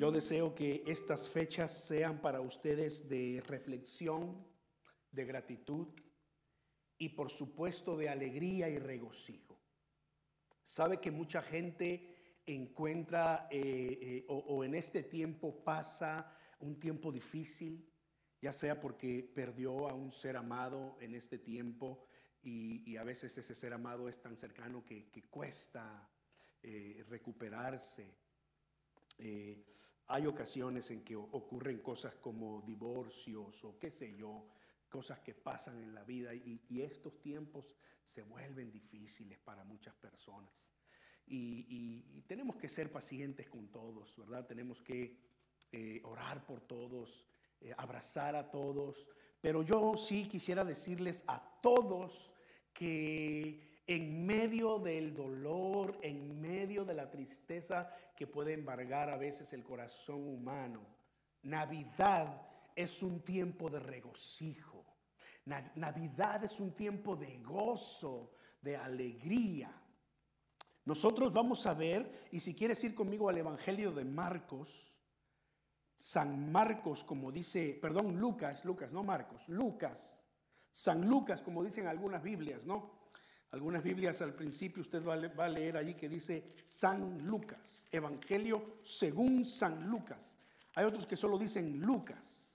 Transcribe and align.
Yo 0.00 0.10
deseo 0.10 0.54
que 0.54 0.82
estas 0.86 1.28
fechas 1.28 1.84
sean 1.86 2.22
para 2.22 2.40
ustedes 2.40 3.06
de 3.06 3.42
reflexión, 3.46 4.42
de 5.12 5.26
gratitud 5.26 5.88
y 6.96 7.10
por 7.10 7.28
supuesto 7.28 7.98
de 7.98 8.08
alegría 8.08 8.70
y 8.70 8.78
regocijo. 8.78 9.60
Sabe 10.62 11.00
que 11.00 11.10
mucha 11.10 11.42
gente 11.42 12.40
encuentra 12.46 13.46
eh, 13.50 13.98
eh, 14.00 14.24
o, 14.28 14.64
en 14.64 14.74
este 14.74 15.02
tiempo 15.02 15.62
pasa 15.62 16.34
un 16.60 16.80
tiempo 16.80 17.12
difícil, 17.12 17.86
ya 18.40 18.54
sea 18.54 18.80
porque 18.80 19.30
perdió 19.34 19.86
a 19.86 19.92
un 19.92 20.12
ser 20.12 20.38
amado 20.38 20.96
en 21.02 21.14
este 21.14 21.36
tiempo 21.36 22.06
y, 22.42 22.96
a 22.96 23.04
veces 23.04 23.36
ese 23.36 23.54
ser 23.54 23.74
amado 23.74 24.08
es 24.08 24.18
tan 24.18 24.38
cercano 24.38 24.82
que, 24.82 25.10
cuesta 25.28 26.10
eh, 26.62 27.04
recuperarse 27.06 28.19
eh, 29.22 29.66
hay 30.06 30.26
ocasiones 30.26 30.90
en 30.90 31.04
que 31.04 31.14
ocurren 31.14 31.78
cosas 31.78 32.14
como 32.16 32.62
divorcios 32.62 33.62
o 33.64 33.78
qué 33.78 33.90
sé 33.90 34.16
yo, 34.16 34.48
cosas 34.88 35.20
que 35.20 35.34
pasan 35.34 35.80
en 35.82 35.94
la 35.94 36.02
vida 36.04 36.34
y, 36.34 36.82
estos 36.82 37.20
tiempos 37.20 37.66
se 38.02 38.22
vuelven 38.22 38.72
difíciles 38.72 39.38
para 39.38 39.62
muchas 39.62 39.94
personas. 39.94 40.74
Y, 41.26 42.22
tenemos 42.26 42.56
que 42.56 42.68
ser 42.68 42.90
pacientes 42.90 43.48
con 43.48 43.68
todos, 43.68 44.16
¿verdad? 44.16 44.46
Tenemos 44.46 44.82
que 44.82 45.16
eh, 45.70 46.00
orar 46.04 46.44
por 46.44 46.60
todos, 46.60 47.26
eh, 47.60 47.74
abrazar 47.76 48.34
a 48.34 48.50
todos. 48.50 49.06
Pero 49.40 49.62
yo 49.62 49.96
sí 49.96 50.26
quisiera 50.26 50.64
decirles 50.64 51.24
a 51.26 51.60
todos 51.60 52.32
que 52.72 53.69
en 53.90 54.24
medio 54.24 54.78
del 54.78 55.12
dolor, 55.12 55.98
en 56.00 56.40
medio 56.40 56.84
de 56.84 56.94
la 56.94 57.10
tristeza 57.10 57.92
que 58.14 58.28
puede 58.28 58.52
embargar 58.52 59.10
a 59.10 59.16
veces 59.16 59.52
el 59.52 59.64
corazón 59.64 60.28
humano, 60.28 60.86
Navidad 61.42 62.40
es 62.76 63.02
un 63.02 63.22
tiempo 63.22 63.68
de 63.68 63.80
regocijo. 63.80 64.86
Navidad 65.74 66.44
es 66.44 66.60
un 66.60 66.72
tiempo 66.72 67.16
de 67.16 67.38
gozo, 67.38 68.30
de 68.62 68.76
alegría. 68.76 69.74
Nosotros 70.84 71.32
vamos 71.32 71.66
a 71.66 71.74
ver, 71.74 72.12
y 72.30 72.38
si 72.38 72.54
quieres 72.54 72.84
ir 72.84 72.94
conmigo 72.94 73.28
al 73.28 73.38
Evangelio 73.38 73.90
de 73.90 74.04
Marcos, 74.04 74.96
San 75.96 76.52
Marcos, 76.52 77.02
como 77.02 77.32
dice, 77.32 77.76
perdón, 77.82 78.20
Lucas, 78.20 78.64
Lucas, 78.64 78.92
no 78.92 79.02
Marcos, 79.02 79.48
Lucas, 79.48 80.16
San 80.70 81.08
Lucas, 81.08 81.42
como 81.42 81.64
dicen 81.64 81.88
algunas 81.88 82.22
Biblias, 82.22 82.64
¿no? 82.64 82.99
Algunas 83.52 83.82
Biblias 83.82 84.22
al 84.22 84.34
principio 84.34 84.80
usted 84.80 85.04
va 85.04 85.44
a 85.44 85.48
leer 85.48 85.76
allí 85.76 85.94
que 85.94 86.08
dice 86.08 86.44
San 86.62 87.26
Lucas, 87.26 87.84
Evangelio 87.90 88.76
según 88.84 89.44
San 89.44 89.88
Lucas. 89.88 90.36
Hay 90.76 90.84
otros 90.84 91.04
que 91.04 91.16
solo 91.16 91.36
dicen 91.36 91.80
Lucas. 91.80 92.46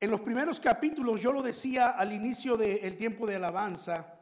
En 0.00 0.10
los 0.10 0.20
primeros 0.22 0.58
capítulos, 0.58 1.20
yo 1.20 1.32
lo 1.32 1.42
decía 1.42 1.90
al 1.90 2.12
inicio 2.12 2.56
del 2.56 2.96
tiempo 2.96 3.26
de 3.26 3.36
alabanza, 3.36 4.14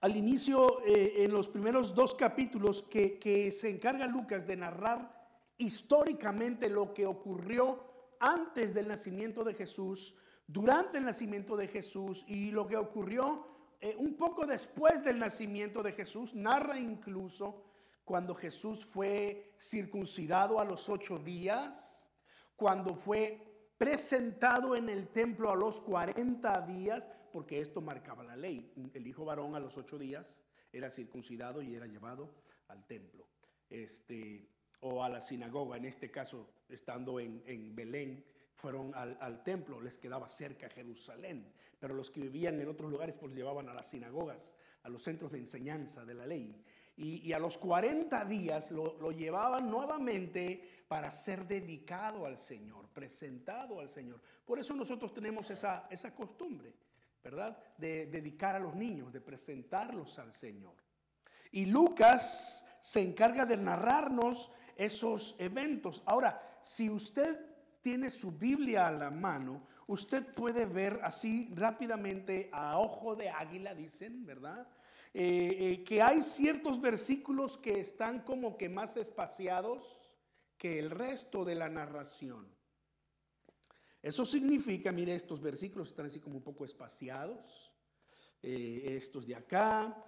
al 0.00 0.16
inicio, 0.16 0.82
eh, 0.86 1.24
en 1.24 1.32
los 1.32 1.48
primeros 1.48 1.94
dos 1.94 2.14
capítulos 2.14 2.82
que, 2.82 3.18
que 3.18 3.50
se 3.50 3.68
encarga 3.68 4.06
Lucas 4.06 4.46
de 4.46 4.56
narrar 4.56 5.20
históricamente 5.58 6.70
lo 6.70 6.94
que 6.94 7.06
ocurrió 7.06 7.84
antes 8.18 8.72
del 8.72 8.88
nacimiento 8.88 9.44
de 9.44 9.54
Jesús, 9.54 10.14
durante 10.52 10.98
el 10.98 11.04
nacimiento 11.04 11.56
de 11.56 11.66
Jesús 11.66 12.24
y 12.28 12.50
lo 12.50 12.66
que 12.66 12.76
ocurrió 12.76 13.46
eh, 13.80 13.96
un 13.98 14.14
poco 14.16 14.46
después 14.46 15.02
del 15.02 15.18
nacimiento 15.18 15.82
de 15.82 15.92
Jesús. 15.92 16.34
Narra 16.34 16.78
incluso 16.78 17.64
cuando 18.04 18.34
Jesús 18.34 18.84
fue 18.84 19.54
circuncidado 19.58 20.60
a 20.60 20.64
los 20.64 20.88
ocho 20.90 21.18
días, 21.18 22.06
cuando 22.54 22.94
fue 22.94 23.72
presentado 23.78 24.76
en 24.76 24.88
el 24.90 25.08
templo 25.08 25.50
a 25.50 25.56
los 25.56 25.80
40 25.80 26.60
días, 26.66 27.08
porque 27.32 27.60
esto 27.60 27.80
marcaba 27.80 28.22
la 28.22 28.36
ley. 28.36 28.72
El 28.92 29.06
hijo 29.06 29.24
varón 29.24 29.54
a 29.54 29.60
los 29.60 29.78
ocho 29.78 29.98
días 29.98 30.44
era 30.70 30.90
circuncidado 30.90 31.62
y 31.62 31.74
era 31.74 31.86
llevado 31.86 32.34
al 32.68 32.86
templo. 32.86 33.26
Este, 33.70 34.48
o 34.80 35.02
a 35.02 35.08
la 35.08 35.22
sinagoga, 35.22 35.78
en 35.78 35.86
este 35.86 36.10
caso 36.10 36.50
estando 36.68 37.18
en, 37.18 37.42
en 37.46 37.74
Belén, 37.74 38.24
fueron 38.62 38.94
al, 38.94 39.42
templo, 39.42 39.80
les 39.80 39.98
quedaba 39.98 40.28
cerca 40.28 40.68
Jerusalén, 40.68 41.52
pero 41.80 41.94
los 41.94 42.12
que 42.12 42.20
vivían 42.20 42.60
en 42.60 42.68
otros 42.68 42.88
lugares 42.88 43.16
pues 43.18 43.34
llevaban 43.34 43.68
a 43.68 43.74
las 43.74 43.88
sinagogas, 43.88 44.54
a 44.84 44.88
los 44.88 45.02
centros 45.02 45.32
de 45.32 45.38
enseñanza 45.38 46.04
de 46.04 46.14
la 46.14 46.24
ley. 46.24 46.64
Y, 46.96 47.32
a 47.32 47.40
los 47.40 47.58
40 47.58 48.24
días 48.26 48.70
lo, 48.70 49.10
llevaban 49.10 49.68
nuevamente 49.68 50.84
para 50.86 51.10
ser 51.10 51.44
dedicado 51.48 52.24
al 52.24 52.38
Señor, 52.38 52.88
presentado 52.90 53.80
al 53.80 53.88
Señor. 53.88 54.20
Por 54.44 54.60
eso 54.60 54.74
nosotros 54.74 55.12
tenemos 55.12 55.50
esa, 55.50 55.88
esa 55.90 56.14
costumbre, 56.14 56.72
¿verdad? 57.24 57.58
De 57.76 58.06
dedicar 58.06 58.54
a 58.54 58.60
los 58.60 58.76
niños, 58.76 59.12
de 59.12 59.20
presentarlos 59.20 60.20
al 60.20 60.32
Señor. 60.32 60.74
Y 61.50 61.66
Lucas 61.66 62.64
se 62.80 63.02
encarga 63.02 63.44
de 63.44 63.56
narrarnos 63.56 64.52
esos 64.76 65.34
eventos. 65.40 66.04
Ahora, 66.06 66.60
si 66.62 66.88
usted 66.88 67.51
tiene 67.82 68.08
su 68.08 68.30
Biblia 68.32 68.88
a 68.88 68.92
la 68.92 69.10
mano, 69.10 69.66
usted 69.88 70.24
puede 70.34 70.64
ver 70.64 71.00
así 71.02 71.50
rápidamente 71.54 72.48
a 72.52 72.78
ojo 72.78 73.16
de 73.16 73.28
águila, 73.28 73.74
dicen, 73.74 74.24
¿verdad? 74.24 74.66
Eh, 75.12 75.56
eh, 75.58 75.84
que 75.84 76.00
hay 76.00 76.22
ciertos 76.22 76.80
versículos 76.80 77.58
que 77.58 77.80
están 77.80 78.20
como 78.20 78.56
que 78.56 78.70
más 78.70 78.96
espaciados 78.96 80.00
que 80.56 80.78
el 80.78 80.90
resto 80.90 81.44
de 81.44 81.54
la 81.54 81.68
narración. 81.68 82.46
Eso 84.00 84.24
significa, 84.24 84.90
mire, 84.90 85.14
estos 85.14 85.40
versículos 85.40 85.88
están 85.88 86.06
así 86.06 86.18
como 86.18 86.36
un 86.36 86.42
poco 86.42 86.64
espaciados. 86.64 87.74
Eh, 88.42 88.94
estos 88.96 89.26
de 89.26 89.36
acá, 89.36 90.04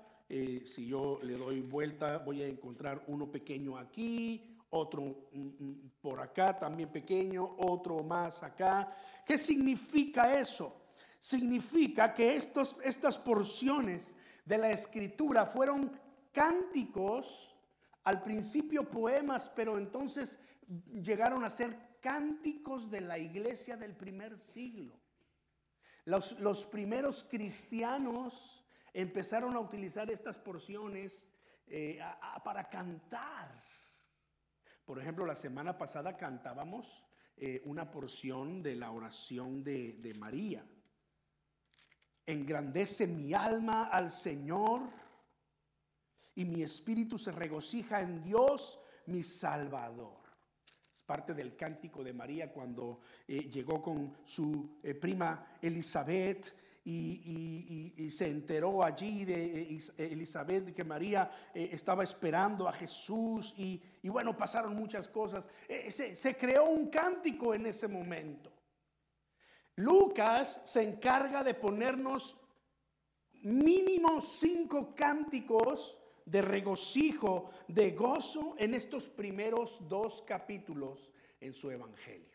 si 0.65 0.87
yo 0.87 1.21
le 1.23 1.35
doy 1.35 1.61
vuelta, 1.61 2.19
voy 2.19 2.43
a 2.43 2.49
encontrar 2.49 3.05
uno 3.07 3.31
pequeño 3.31 3.77
aquí, 3.77 4.54
otro 4.75 5.31
por 6.01 6.21
acá 6.21 6.59
también 6.59 6.91
pequeño, 6.91 7.57
otro 7.59 8.03
más 8.03 8.43
acá. 8.43 8.91
¿Qué 9.25 9.39
significa 9.39 10.39
eso? 10.39 10.83
Significa 11.19 12.13
que 12.13 12.37
estos, 12.37 12.77
estas 12.83 13.17
porciones 13.17 14.17
de 14.45 14.59
la 14.59 14.71
escritura 14.71 15.47
fueron 15.47 15.93
cánticos, 16.33 17.57
al 18.03 18.23
principio 18.23 18.91
poemas, 18.91 19.49
pero 19.49 19.79
entonces 19.79 20.39
llegaron 20.93 21.45
a 21.45 21.51
ser 21.51 21.99
cánticos 22.01 22.91
de 22.91 23.01
la 23.01 23.17
iglesia 23.17 23.77
del 23.77 23.95
primer 23.97 24.37
siglo. 24.37 25.01
Los, 26.05 26.39
los 26.41 26.67
primeros 26.67 27.25
cristianos 27.25 28.63
empezaron 28.93 29.55
a 29.57 29.61
utilizar 29.61 30.11
estas 30.11 30.37
porciones 30.37 31.31
eh, 31.67 31.99
para 32.45 32.69
cantar 32.69 33.63
por 34.85 34.99
ejemplo, 34.99 35.25
la 35.25 35.35
semana 35.35 35.79
pasada 35.79 36.17
cantábamos 36.17 37.05
eh, 37.37 37.63
una 37.65 37.91
porción 37.91 38.63
de 38.63 38.77
la 38.77 38.91
oración 38.91 39.65
de, 39.65 40.15
María. 40.19 40.65
Engrandece 42.27 43.07
mi 43.07 43.35
alma 43.35 43.85
al 43.85 44.11
Señor 44.11 44.83
y 46.35 46.45
mi 46.45 46.63
espíritu 46.63 47.19
se 47.19 47.33
regocija 47.33 48.01
en 48.03 48.23
Dios, 48.23 48.79
mi 49.07 49.23
Salvador. 49.23 50.23
Es 50.93 51.03
parte 51.03 51.35
del 51.35 51.57
cántico 51.57 52.05
de 52.05 52.13
María 52.13 52.53
cuando 52.53 53.01
eh, 53.27 53.49
llegó 53.51 53.83
con 53.83 54.17
su 54.25 54.79
eh, 54.83 54.95
prima 54.95 55.59
Elizabeth 55.61 56.64
y, 56.85 58.11
se 58.11 58.29
enteró 58.29 58.85
allí 58.85 59.25
de 59.25 59.63
eh, 59.63 59.79
Elizabeth 59.97 60.75
que 60.75 60.85
María 60.85 61.31
eh, 61.55 61.71
estaba 61.73 62.05
esperando 62.05 62.69
a 62.69 62.73
Jesús 62.73 63.55
y, 63.57 63.81
bueno, 64.05 64.37
pasaron 64.37 64.75
muchas 64.75 65.09
cosas. 65.09 65.49
Eh, 65.69 65.91
se 65.91 66.37
creó 66.37 66.67
un 66.67 66.89
cántico 66.89 67.55
en 67.55 67.67
ese 67.67 67.89
momento. 67.89 68.53
Lucas 69.77 70.63
se 70.67 70.83
encarga 70.83 71.43
de 71.43 71.55
ponernos 71.55 72.37
mínimo 73.43 74.21
cinco 74.21 74.95
cánticos 74.95 75.99
de 76.25 76.43
regocijo, 76.43 77.51
de 77.69 77.91
gozo 77.91 78.55
en 78.59 78.75
estos 78.75 79.09
primeros 79.09 79.89
dos 79.89 80.23
capítulos 80.23 81.13
en 81.41 81.53
su 81.53 81.71
evangelio. 81.71 82.34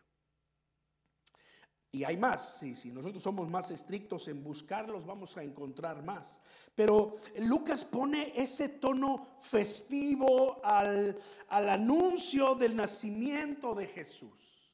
Y 1.91 2.03
hay 2.03 2.17
más, 2.17 2.59
si, 2.59 2.75
si 2.75 2.91
nosotros 2.91 3.23
somos 3.23 3.49
más 3.49 3.71
estrictos 3.71 4.27
en 4.27 4.43
buscarlos, 4.43 5.07
vamos 5.07 5.35
a 5.37 5.43
encontrar 5.43 6.03
más. 6.03 6.39
Pero 6.75 7.15
Lucas 7.39 7.83
pone 7.83 8.33
ese 8.35 8.69
tono 8.69 9.35
festivo 9.39 10.63
al, 10.63 11.19
al 11.47 11.69
anuncio 11.69 12.53
del 12.53 12.75
nacimiento 12.75 13.73
de 13.73 13.87
Jesús. 13.87 14.71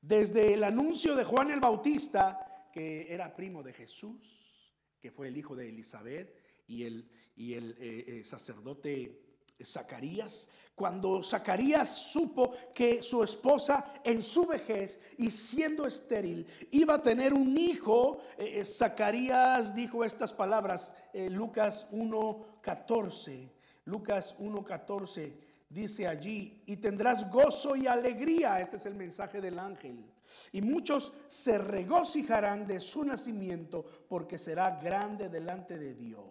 Desde 0.00 0.54
el 0.54 0.64
anuncio 0.64 1.14
de 1.14 1.24
Juan 1.24 1.50
el 1.50 1.60
Bautista, 1.60 2.68
que 2.72 3.12
era 3.12 3.36
primo 3.36 3.62
de 3.62 3.74
Jesús, 3.74 4.74
que 4.98 5.10
fue 5.10 5.28
el 5.28 5.36
hijo 5.36 5.54
de 5.54 5.68
Elizabeth, 5.68 6.34
y 6.66 6.84
el, 6.84 7.10
y 7.36 7.54
el 7.54 7.76
eh, 7.78 8.04
eh, 8.06 8.24
sacerdote 8.24 9.29
Zacarías, 9.64 10.48
cuando 10.74 11.22
Zacarías 11.22 11.88
supo 11.94 12.52
que 12.74 13.02
su 13.02 13.22
esposa 13.22 13.84
en 14.02 14.22
su 14.22 14.46
vejez 14.46 14.98
y 15.18 15.28
siendo 15.28 15.86
estéril 15.86 16.46
iba 16.70 16.94
a 16.94 17.02
tener 17.02 17.34
un 17.34 17.56
hijo, 17.58 18.18
eh, 18.38 18.60
eh, 18.60 18.64
Zacarías 18.64 19.74
dijo 19.74 20.04
estas 20.04 20.32
palabras, 20.32 20.94
eh, 21.12 21.28
Lucas 21.28 21.86
1.14, 21.92 23.50
Lucas 23.84 24.36
1.14 24.38 25.32
dice 25.68 26.08
allí, 26.08 26.62
y 26.66 26.76
tendrás 26.76 27.30
gozo 27.30 27.76
y 27.76 27.86
alegría, 27.86 28.60
este 28.60 28.76
es 28.76 28.86
el 28.86 28.94
mensaje 28.94 29.40
del 29.40 29.58
ángel, 29.58 30.04
y 30.52 30.62
muchos 30.62 31.12
se 31.28 31.58
regocijarán 31.58 32.66
de 32.66 32.80
su 32.80 33.04
nacimiento 33.04 33.84
porque 34.08 34.38
será 34.38 34.80
grande 34.80 35.28
delante 35.28 35.78
de 35.78 35.94
Dios. 35.94 36.24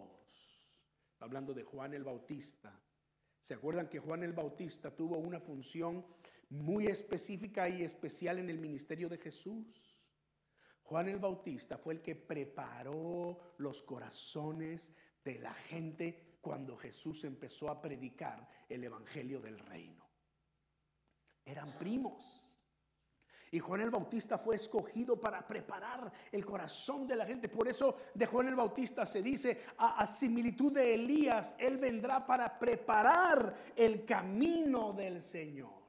Hablando 1.20 1.52
de 1.54 1.64
Juan 1.64 1.94
el 1.94 2.02
Bautista. 2.02 2.79
¿Se 3.40 3.54
acuerdan 3.54 3.88
que 3.88 3.98
Juan 3.98 4.22
el 4.22 4.32
Bautista 4.32 4.94
tuvo 4.94 5.18
una 5.18 5.40
función 5.40 6.04
muy 6.50 6.86
específica 6.86 7.68
y 7.68 7.82
especial 7.82 8.38
en 8.38 8.50
el 8.50 8.58
ministerio 8.58 9.08
de 9.08 9.18
Jesús? 9.18 10.02
Juan 10.82 11.08
el 11.08 11.18
Bautista 11.18 11.78
fue 11.78 11.94
el 11.94 12.02
que 12.02 12.16
preparó 12.16 13.54
los 13.58 13.82
corazones 13.82 14.94
de 15.24 15.38
la 15.38 15.54
gente 15.54 16.38
cuando 16.40 16.76
Jesús 16.76 17.24
empezó 17.24 17.70
a 17.70 17.80
predicar 17.80 18.48
el 18.68 18.84
Evangelio 18.84 19.40
del 19.40 19.58
Reino. 19.58 20.04
Eran 21.44 21.78
primos. 21.78 22.49
Y 23.52 23.58
Juan 23.58 23.80
el 23.80 23.90
Bautista 23.90 24.38
fue 24.38 24.54
escogido 24.54 25.18
para 25.18 25.44
preparar 25.44 26.12
el 26.30 26.46
corazón 26.46 27.06
de 27.06 27.16
la 27.16 27.26
gente. 27.26 27.48
Por 27.48 27.66
eso 27.66 27.96
de 28.14 28.26
Juan 28.26 28.46
el 28.46 28.54
Bautista 28.54 29.04
se 29.04 29.22
dice, 29.22 29.58
a, 29.78 30.06
similitud 30.06 30.72
de 30.72 30.94
Elías, 30.94 31.56
Él 31.58 31.78
vendrá 31.78 32.24
para 32.24 32.56
preparar 32.58 33.54
el 33.74 34.04
camino 34.04 34.92
del 34.92 35.20
Señor. 35.20 35.80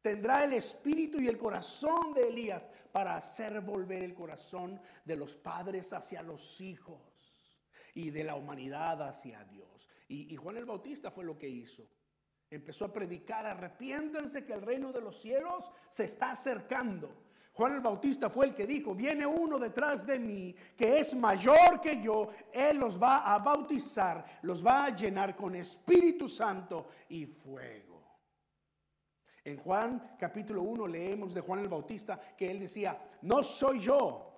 Tendrá 0.00 0.44
el 0.44 0.52
espíritu 0.52 1.20
y 1.20 1.26
el 1.26 1.36
corazón 1.36 2.14
de 2.14 2.28
Elías 2.28 2.70
para 2.92 3.16
hacer 3.16 3.60
volver 3.60 4.04
el 4.04 4.14
corazón 4.14 4.80
de 5.04 5.16
los 5.16 5.34
padres 5.34 5.92
hacia 5.92 6.22
los 6.22 6.60
hijos 6.60 7.58
y 7.92 8.10
de 8.10 8.22
la 8.22 8.36
humanidad 8.36 9.02
hacia 9.02 9.44
Dios. 9.44 9.88
Y, 10.06 10.32
y 10.32 10.36
Juan 10.36 10.56
el 10.56 10.64
Bautista 10.64 11.10
fue 11.10 11.24
lo 11.24 11.36
que 11.36 11.48
hizo. 11.48 11.88
Empezó 12.50 12.86
a 12.86 12.92
predicar, 12.92 13.46
arrepiéntense 13.46 14.44
que 14.44 14.52
el 14.52 14.62
reino 14.62 14.92
de 14.92 15.00
los 15.00 15.20
cielos 15.20 15.70
se 15.88 16.04
está 16.04 16.32
acercando. 16.32 17.30
Juan 17.52 17.74
el 17.74 17.80
Bautista 17.80 18.28
fue 18.28 18.46
el 18.46 18.54
que 18.54 18.66
dijo, 18.66 18.94
viene 18.94 19.24
uno 19.26 19.58
detrás 19.58 20.06
de 20.06 20.18
mí 20.18 20.54
que 20.76 20.98
es 20.98 21.14
mayor 21.14 21.80
que 21.80 22.02
yo, 22.02 22.28
Él 22.52 22.78
los 22.78 23.00
va 23.00 23.32
a 23.32 23.38
bautizar, 23.38 24.24
los 24.42 24.64
va 24.66 24.86
a 24.86 24.96
llenar 24.96 25.36
con 25.36 25.54
Espíritu 25.54 26.28
Santo 26.28 26.88
y 27.08 27.26
fuego. 27.26 27.90
En 29.44 29.56
Juan 29.58 30.16
capítulo 30.18 30.62
1 30.62 30.86
leemos 30.86 31.32
de 31.32 31.40
Juan 31.40 31.60
el 31.60 31.68
Bautista 31.68 32.20
que 32.36 32.50
él 32.50 32.60
decía, 32.60 32.98
no 33.22 33.42
soy 33.42 33.80
yo, 33.80 34.29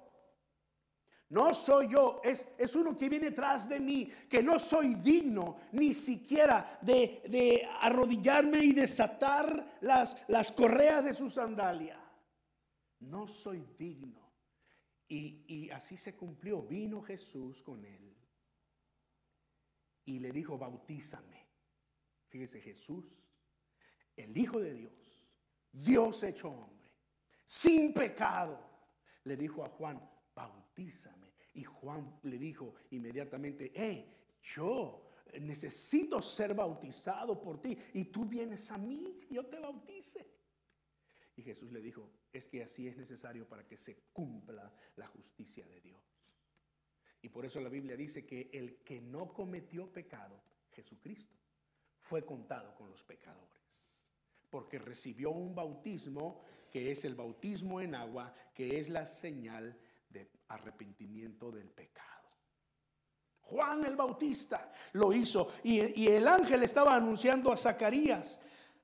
no 1.32 1.54
soy 1.54 1.88
yo, 1.88 2.20
es, 2.22 2.46
es, 2.58 2.76
uno 2.76 2.94
que 2.94 3.08
viene 3.08 3.30
tras 3.30 3.66
de 3.66 3.80
mí, 3.80 4.04
que 4.28 4.42
no 4.42 4.58
soy 4.58 4.96
digno 4.96 5.56
ni 5.72 5.94
siquiera 5.94 6.78
de, 6.82 7.66
arrodillarme 7.80 8.58
y 8.62 8.74
desatar 8.74 9.78
las, 9.80 10.14
las 10.28 10.52
correas 10.52 11.02
de 11.02 11.14
su 11.14 11.30
sandalia. 11.30 11.98
No 13.00 13.26
soy 13.26 13.64
digno. 13.78 14.30
Y, 15.08 15.42
y 15.46 15.70
así 15.70 15.96
se 15.96 16.14
cumplió. 16.14 16.60
Vino 16.60 17.00
Jesús 17.00 17.62
con 17.62 17.82
él 17.82 18.14
y 20.04 20.18
le 20.18 20.32
dijo, 20.32 20.58
bautízame. 20.58 21.46
Fíjese, 22.28 22.60
Jesús, 22.60 23.06
el 24.16 24.36
Hijo 24.36 24.60
de 24.60 24.74
Dios, 24.74 25.26
Dios 25.72 26.22
hecho 26.24 26.50
hombre, 26.50 26.92
sin 27.46 27.94
pecado, 27.94 28.60
le 29.24 29.34
dijo 29.34 29.64
a 29.64 29.70
Juan, 29.70 29.98
bautízame. 30.34 31.21
Y 31.54 31.64
Juan 31.64 32.18
le 32.22 32.38
dijo 32.38 32.74
inmediatamente, 32.90 33.72
hey, 33.74 34.12
yo 34.42 35.10
necesito 35.40 36.20
ser 36.20 36.54
bautizado 36.54 37.40
por 37.40 37.60
ti 37.60 37.76
y 37.94 38.06
tú 38.06 38.24
vienes 38.24 38.70
a 38.70 38.78
mí, 38.78 39.20
yo 39.30 39.46
te 39.46 39.58
bautice. 39.58 40.26
Y 41.36 41.42
Jesús 41.42 41.72
le 41.72 41.80
dijo, 41.80 42.10
es 42.32 42.46
que 42.48 42.62
así 42.62 42.86
es 42.86 42.96
necesario 42.96 43.46
para 43.46 43.66
que 43.66 43.76
se 43.76 43.96
cumpla 44.12 44.72
la 44.96 45.06
justicia 45.06 45.66
de 45.66 45.80
Dios. 45.80 46.02
Y 47.22 47.28
por 47.28 47.46
eso 47.46 47.60
la 47.60 47.68
Biblia 47.68 47.96
dice 47.96 48.26
que 48.26 48.50
el 48.52 48.82
que 48.82 49.00
no 49.00 49.32
cometió 49.32 49.90
pecado, 49.92 50.42
Jesucristo, 50.70 51.36
fue 51.98 52.24
contado 52.24 52.74
con 52.74 52.90
los 52.90 53.04
pecadores. 53.04 53.88
Porque 54.50 54.78
recibió 54.78 55.30
un 55.30 55.54
bautismo 55.54 56.42
que 56.70 56.90
es 56.90 57.04
el 57.04 57.14
bautismo 57.14 57.80
en 57.80 57.94
agua, 57.94 58.34
que 58.54 58.78
es 58.78 58.88
la 58.88 59.06
señal 59.06 59.78
de 60.12 60.30
arrepentimiento 60.48 61.50
del 61.50 61.70
pecado. 61.70 62.12
Juan 63.40 63.84
el 63.84 63.96
Bautista 63.96 64.70
lo 64.92 65.12
hizo 65.12 65.48
y, 65.62 66.06
el 66.06 66.26
ángel 66.26 66.62
estaba 66.62 66.94
anunciando 66.94 67.52
a 67.52 67.56
Zacarías, 67.56 68.40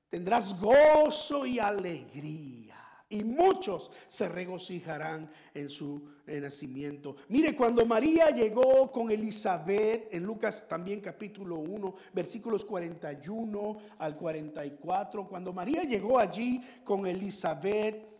tendrás 0.09 0.59
gozo 0.59 1.45
y 1.45 1.59
alegría 1.59 2.75
y 3.09 3.23
muchos 3.23 3.89
se 4.07 4.29
regocijarán 4.29 5.27
en 5.55 5.67
su 5.67 6.07
nacimiento. 6.27 7.15
Mire, 7.29 7.55
cuando 7.55 7.83
María 7.83 8.29
llegó 8.29 8.91
con 8.91 9.09
Elizabeth, 9.09 10.13
en 10.13 10.23
Lucas 10.23 10.67
también 10.69 11.01
capítulo 11.01 11.55
1, 11.55 11.95
versículos 12.13 12.63
41 12.63 13.77
al 13.97 14.15
44, 14.15 15.27
cuando 15.27 15.51
María 15.51 15.81
llegó 15.81 16.19
allí 16.19 16.61
con 16.83 17.07
Elizabeth, 17.07 18.18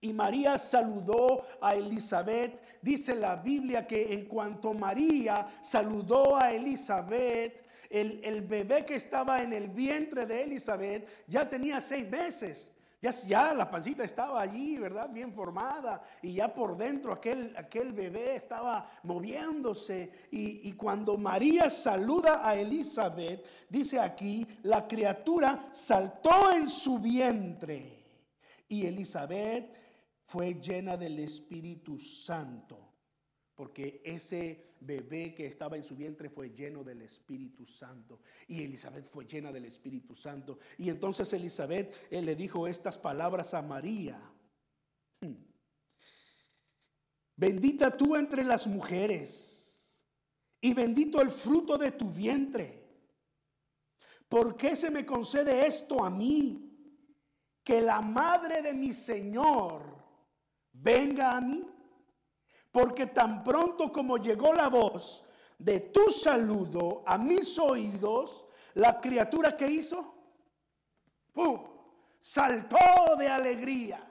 y 0.00 0.12
María 0.12 0.56
saludó 0.58 1.44
a 1.60 1.74
Elizabeth. 1.74 2.60
Dice 2.80 3.14
la 3.14 3.36
Biblia 3.36 3.86
que 3.86 4.12
en 4.12 4.26
cuanto 4.26 4.72
María 4.72 5.46
saludó 5.60 6.36
a 6.36 6.52
Elizabeth, 6.52 7.64
el, 7.90 8.20
el, 8.24 8.42
bebé 8.42 8.84
que 8.84 8.94
estaba 8.94 9.42
en 9.42 9.52
el 9.52 9.68
vientre 9.68 10.24
de 10.24 10.44
Elizabeth 10.44 11.08
ya 11.26 11.48
tenía 11.48 11.80
seis 11.80 12.08
meses. 12.08 12.70
Ya, 13.00 13.54
la 13.54 13.70
pancita 13.70 14.04
estaba 14.04 14.42
allí, 14.42 14.76
¿verdad? 14.76 15.08
Bien 15.08 15.32
formada. 15.32 16.02
Y 16.20 16.34
ya 16.34 16.52
por 16.52 16.76
dentro 16.76 17.12
aquel, 17.12 17.54
aquel 17.56 17.92
bebé 17.92 18.36
estaba 18.36 18.90
moviéndose. 19.04 20.10
Y, 20.30 20.68
y 20.68 20.72
cuando 20.74 21.16
María 21.16 21.70
saluda 21.70 22.46
a 22.46 22.54
Elizabeth, 22.54 23.42
dice 23.70 23.98
aquí, 23.98 24.46
la 24.64 24.86
criatura 24.86 25.70
saltó 25.72 26.52
en 26.52 26.66
su 26.66 26.98
vientre. 26.98 28.04
Y 28.68 28.86
Elizabeth 28.86 29.80
fue 30.30 30.60
llena 30.60 30.96
del 30.96 31.18
Espíritu 31.18 31.98
Santo, 31.98 32.78
porque 33.52 34.00
ese 34.04 34.76
bebé 34.78 35.34
que 35.34 35.46
estaba 35.46 35.76
en 35.76 35.82
su 35.82 35.96
vientre 35.96 36.30
fue 36.30 36.50
lleno 36.50 36.84
del 36.84 37.02
Espíritu 37.02 37.66
Santo. 37.66 38.20
Y 38.46 38.62
Elizabeth 38.62 39.10
fue 39.10 39.26
llena 39.26 39.50
del 39.50 39.64
Espíritu 39.64 40.14
Santo. 40.14 40.60
Y 40.78 40.88
entonces 40.88 41.32
Elizabeth 41.32 42.12
le 42.12 42.36
dijo 42.36 42.68
estas 42.68 42.96
palabras 42.96 43.54
a 43.54 43.62
María. 43.62 44.22
Hmm. 45.20 45.34
Bendita 47.34 47.96
tú 47.96 48.14
entre 48.14 48.44
las 48.44 48.68
mujeres 48.68 50.00
y 50.60 50.72
bendito 50.74 51.20
el 51.20 51.30
fruto 51.30 51.76
de 51.76 51.90
tu 51.90 52.08
vientre. 52.08 52.86
¿Por 54.28 54.56
qué 54.56 54.76
se 54.76 54.92
me 54.92 55.04
concede 55.04 55.66
esto 55.66 56.04
a 56.04 56.08
mí? 56.08 56.68
Que 57.64 57.80
la 57.80 58.00
madre 58.00 58.62
de 58.62 58.72
mi 58.74 58.92
Señor 58.92 59.98
venga 60.82 61.36
a 61.36 61.40
mí, 61.40 61.64
porque 62.70 63.06
tan 63.06 63.42
pronto 63.42 63.90
como 63.90 64.16
llegó 64.16 64.52
la 64.52 64.68
voz 64.68 65.24
de 65.58 65.80
tu 65.80 66.10
saludo 66.10 67.02
a 67.06 67.18
mis 67.18 67.58
oídos, 67.58 68.46
la 68.74 69.00
criatura 69.00 69.56
que 69.56 69.68
hizo, 69.68 70.14
¡pum! 71.32 71.70
saltó 72.20 73.16
de 73.18 73.28
alegría. 73.28 74.09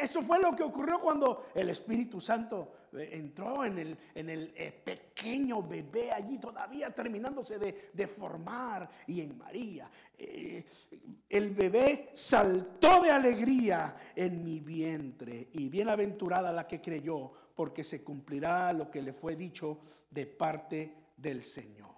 Eso 0.00 0.22
fue 0.22 0.38
lo 0.40 0.54
que 0.54 0.62
ocurrió 0.62 1.00
cuando 1.00 1.46
el 1.54 1.70
Espíritu 1.70 2.20
Santo 2.20 2.86
eh, 2.92 3.10
entró 3.12 3.64
en 3.64 3.78
el, 3.78 3.98
en 4.14 4.30
el 4.30 4.52
eh, 4.56 4.72
pequeño 4.72 5.62
bebé 5.62 6.12
allí 6.12 6.38
todavía 6.38 6.94
terminándose 6.94 7.58
de, 7.58 8.06
formar 8.06 8.88
y 9.06 9.20
en 9.20 9.36
María. 9.36 9.90
Eh, 10.18 10.64
el 11.28 11.50
bebé 11.50 12.10
saltó 12.14 13.02
de 13.02 13.10
alegría 13.10 13.96
en 14.14 14.44
mi 14.44 14.60
vientre 14.60 15.48
y 15.52 15.68
bienaventurada 15.68 16.52
la 16.52 16.66
que 16.66 16.80
creyó 16.80 17.32
porque 17.54 17.84
se 17.84 18.02
cumplirá 18.04 18.72
lo 18.72 18.90
que 18.90 19.02
le 19.02 19.12
fue 19.12 19.34
dicho 19.36 19.80
de 20.10 20.26
parte 20.26 20.94
del 21.16 21.42
Señor. 21.42 21.94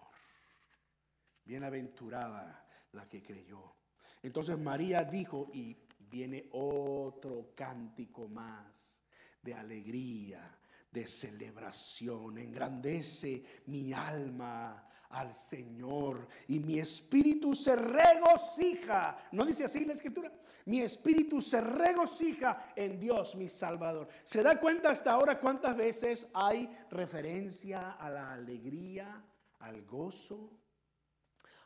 Bienaventurada 1.44 2.66
la 2.92 3.08
que 3.08 3.22
creyó. 3.22 3.74
Entonces 4.22 4.58
María 4.58 5.04
dijo 5.04 5.48
y 5.52 5.76
viene 6.10 6.48
otro 6.52 7.52
cántico 7.54 8.28
más 8.28 9.02
de 9.42 9.54
alegría, 9.54 10.58
de 10.90 11.06
celebración. 11.06 12.38
Engrandece 12.38 13.42
mi 13.66 13.92
alma 13.92 14.88
al 15.10 15.32
Señor 15.32 16.28
y 16.48 16.60
mi 16.60 16.78
espíritu 16.78 17.54
se 17.54 17.74
regocija. 17.76 19.28
¿No 19.32 19.44
dice 19.44 19.64
así 19.64 19.84
la 19.84 19.94
escritura? 19.94 20.30
Mi 20.66 20.80
espíritu 20.80 21.40
se 21.40 21.60
regocija 21.60 22.72
en 22.76 22.98
Dios 23.00 23.34
mi 23.34 23.48
Salvador. 23.48 24.08
¿Se 24.24 24.42
da 24.42 24.58
cuenta 24.58 24.90
hasta 24.90 25.12
ahora 25.12 25.38
cuántas 25.38 25.76
veces 25.76 26.26
hay 26.34 26.68
referencia 26.90 27.92
a 27.92 28.10
la 28.10 28.32
alegría, 28.32 29.24
al 29.60 29.82
gozo? 29.84 30.58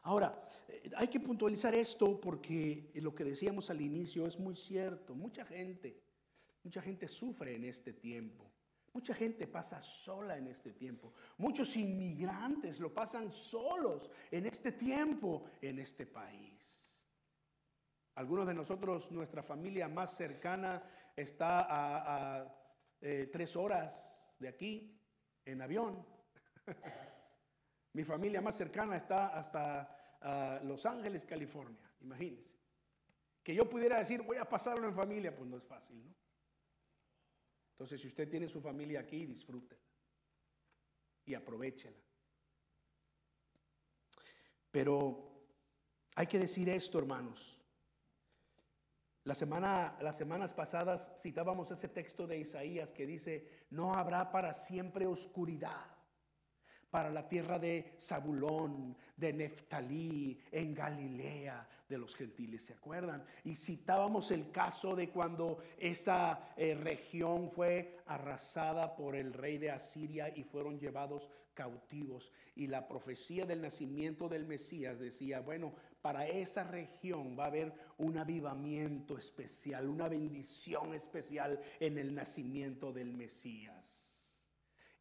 Ahora, 0.02 0.49
eh, 0.68 0.90
hay 0.97 1.09
que 1.09 1.21
puntualizar 1.21 1.75
esto 1.75 2.21
porque 2.21 2.90
lo 2.94 3.14
que 3.14 3.25
decíamos 3.25 3.71
al 3.71 3.80
inicio 3.80 4.26
es 4.26 4.38
muy 4.38 4.54
cierto. 4.54 5.14
Mucha 5.14 5.44
gente, 5.44 6.02
mucha 6.62 6.82
gente 6.82 7.06
sufre 7.06 7.54
en 7.54 7.64
este 7.64 7.92
tiempo. 7.92 8.50
Mucha 8.92 9.14
gente 9.14 9.47
pasa 9.47 9.80
sola 9.80 10.37
en 10.37 10.49
este 10.49 10.73
tiempo. 10.73 11.12
Muchos 11.38 11.76
inmigrantes 11.76 12.78
lo 12.78 12.92
pasan 12.92 13.32
solos 13.32 14.11
en 14.30 14.47
este 14.47 14.73
tiempo, 14.73 15.44
en 15.62 15.78
este 15.78 16.06
país. 16.06 16.92
Algunos 18.16 18.47
de 18.47 18.52
nosotros, 18.52 19.11
nuestra 19.11 19.42
familia 19.42 19.88
más 19.88 20.14
cercana 20.14 20.82
está 21.16 21.66
a, 21.71 22.54
eh, 23.00 23.30
tres 23.32 23.56
horas 23.56 24.37
de 24.38 24.49
aquí 24.49 25.00
en 25.47 25.62
avión. 25.62 26.04
Mi 27.95 28.05
familia 28.05 28.41
más 28.41 28.57
cercana 28.57 28.97
está 28.97 29.29
hasta 29.29 30.17
ah, 30.21 30.61
Los 30.65 30.87
Ángeles, 30.87 31.25
California. 31.25 31.91
Imagínense. 32.01 32.57
Que 33.43 33.55
yo 33.55 33.69
pudiera 33.69 33.99
decir, 33.99 34.23
voy 34.23 34.37
a 34.39 34.49
pasarlo 34.49 34.87
en 34.87 34.95
familia, 34.95 35.35
pues 35.35 35.49
no 35.49 35.57
es 35.57 35.65
fácil, 35.65 36.03
¿no? 36.03 36.15
Entonces, 37.73 38.01
si 38.01 38.07
usted 38.07 38.29
tiene 38.29 38.49
su 38.49 38.61
familia 38.61 39.01
aquí, 39.01 39.27
disfrútela 39.27 39.83
y 41.25 41.35
aprovechela. 41.35 41.97
Pero 44.71 45.47
hay 46.15 46.27
que 46.27 46.39
decir 46.39 46.69
esto, 46.69 46.99
hermanos. 46.99 47.61
La 49.25 49.35
semana, 49.35 49.97
las 50.01 50.17
semanas 50.17 50.53
pasadas 50.53 51.13
citábamos 51.17 51.71
ese 51.71 51.89
texto 51.89 52.27
de 52.27 52.39
Isaías 52.39 52.93
que 52.93 53.07
dice, 53.07 53.67
no 53.71 53.95
habrá 53.95 54.31
para 54.31 54.55
siempre 54.55 55.07
oscuridad 55.07 55.92
para 56.93 57.11
la 57.11 57.27
tierra 57.27 57.59
de 57.59 57.95
Zabulón, 57.99 58.95
de 59.17 59.33
Neftalí, 59.33 60.39
en 60.53 60.75
Galilea 60.75 61.67
de 61.89 61.97
los 61.97 62.15
gentiles, 62.15 62.67
¿se 62.67 62.75
acuerdan? 62.75 63.25
Y 63.45 63.55
citábamos 63.55 64.31
el 64.31 64.51
caso 64.51 64.95
de 64.95 65.09
cuando 65.09 65.57
esa 65.79 66.53
eh, 66.55 66.75
región 66.75 67.51
fue 67.51 67.97
arrasada 68.05 68.95
por 68.95 69.17
el 69.17 69.33
rey 69.33 69.57
de 69.57 69.71
Asiria 69.71 70.29
y 70.37 70.45
fueron 70.45 70.79
llevados 70.79 71.31
cautivos. 71.55 72.31
Y 72.57 72.67
la 72.67 72.87
profecía 72.87 73.47
del 73.47 73.63
nacimiento 73.63 74.29
del 74.29 74.45
Mesías 74.45 75.01
decía, 75.01 75.41
bueno, 75.41 75.73
para 76.03 76.27
esa 76.27 76.63
región 76.65 77.39
va 77.39 77.45
a 77.45 77.47
haber 77.47 77.73
un 77.97 78.19
avivamiento 78.19 79.17
especial, 79.17 79.89
una 79.89 80.09
bendición 80.09 80.93
especial 80.93 81.59
en 81.81 81.97
el 81.97 82.15
nacimiento 82.15 82.93
del 82.93 83.15
Mesías. 83.15 83.82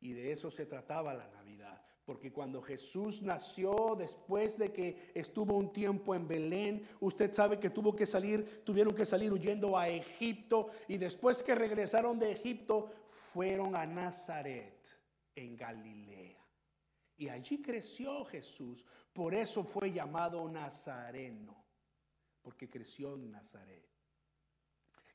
Y 0.01 0.13
de 0.13 0.31
eso 0.31 0.51
se 0.51 0.65
trataba 0.65 1.13
la 1.13 1.27
Navidad. 1.27 1.81
Porque 2.03 2.33
cuando 2.33 2.61
Jesús 2.61 3.21
nació, 3.21 3.95
después 3.95 4.57
de 4.57 4.73
que 4.73 5.11
estuvo 5.13 5.55
un 5.55 5.71
tiempo 5.71 6.15
en 6.15 6.27
Belén, 6.27 6.83
usted 6.99 7.31
sabe 7.31 7.59
que 7.59 7.69
tuvo 7.69 7.95
que 7.95 8.07
salir, 8.07 8.63
tuvieron 8.65 8.93
que 8.93 9.05
salir 9.05 9.31
huyendo 9.31 9.77
a 9.77 9.87
Egipto. 9.87 10.71
Y 10.87 10.97
después 10.97 11.43
que 11.43 11.53
regresaron 11.53 12.17
de 12.17 12.31
Egipto, 12.31 12.89
fueron 13.07 13.75
a 13.75 13.85
Nazaret, 13.85 14.89
en 15.35 15.55
Galilea. 15.55 16.37
Y 17.17 17.29
allí 17.29 17.61
creció 17.61 18.25
Jesús. 18.25 18.83
Por 19.13 19.35
eso 19.35 19.63
fue 19.63 19.91
llamado 19.91 20.49
Nazareno. 20.49 21.63
Porque 22.41 22.67
creció 22.67 23.13
en 23.13 23.29
Nazaret. 23.29 23.87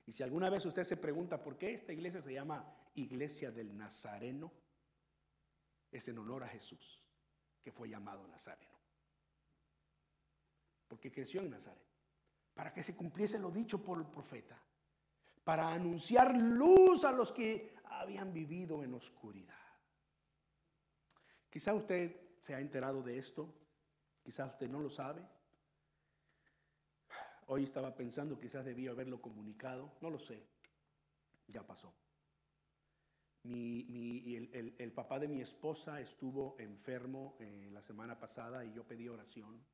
Y 0.06 0.12
si 0.12 0.22
alguna 0.22 0.48
vez 0.48 0.64
usted 0.64 0.84
se 0.84 0.96
pregunta 0.96 1.42
por 1.42 1.58
qué 1.58 1.74
esta 1.74 1.92
iglesia 1.92 2.22
se 2.22 2.32
llama 2.32 2.64
Iglesia 2.94 3.50
del 3.50 3.76
Nazareno, 3.76 4.52
es 5.98 6.08
en 6.08 6.18
honor 6.18 6.44
a 6.44 6.48
Jesús, 6.48 7.00
que 7.62 7.72
fue 7.72 7.88
llamado 7.88 8.26
Nazareno. 8.28 8.76
Porque 10.88 11.10
creció 11.10 11.40
en 11.40 11.50
Nazaret. 11.50 11.86
Para 12.54 12.72
que 12.72 12.82
se 12.82 12.96
cumpliese 12.96 13.38
lo 13.38 13.50
dicho 13.50 13.82
por 13.82 13.98
el 13.98 14.06
profeta. 14.06 14.60
Para 15.44 15.68
anunciar 15.68 16.36
luz 16.36 17.04
a 17.04 17.12
los 17.12 17.32
que 17.32 17.74
habían 17.84 18.32
vivido 18.32 18.82
en 18.82 18.94
oscuridad. 18.94 19.54
Quizá 21.50 21.74
usted 21.74 22.36
se 22.38 22.54
ha 22.54 22.60
enterado 22.60 23.02
de 23.02 23.18
esto. 23.18 23.52
Quizá 24.22 24.46
usted 24.46 24.68
no 24.68 24.80
lo 24.80 24.90
sabe. 24.90 25.22
Hoy 27.48 27.64
estaba 27.64 27.94
pensando, 27.94 28.38
quizás 28.38 28.64
debía 28.64 28.90
haberlo 28.90 29.20
comunicado. 29.20 29.96
No 30.00 30.10
lo 30.10 30.18
sé. 30.18 30.42
Ya 31.46 31.64
pasó. 31.64 31.94
Mi, 33.46 34.36
el, 34.78 34.92
papá 34.92 35.18
de 35.18 35.28
mi 35.28 35.40
esposa 35.40 36.00
estuvo 36.00 36.56
enfermo 36.58 37.36
eh, 37.38 37.68
la 37.72 37.80
semana 37.80 38.18
pasada 38.18 38.64
y 38.64 38.72
yo 38.72 38.84
pedí 38.84 39.08
oración 39.08 39.64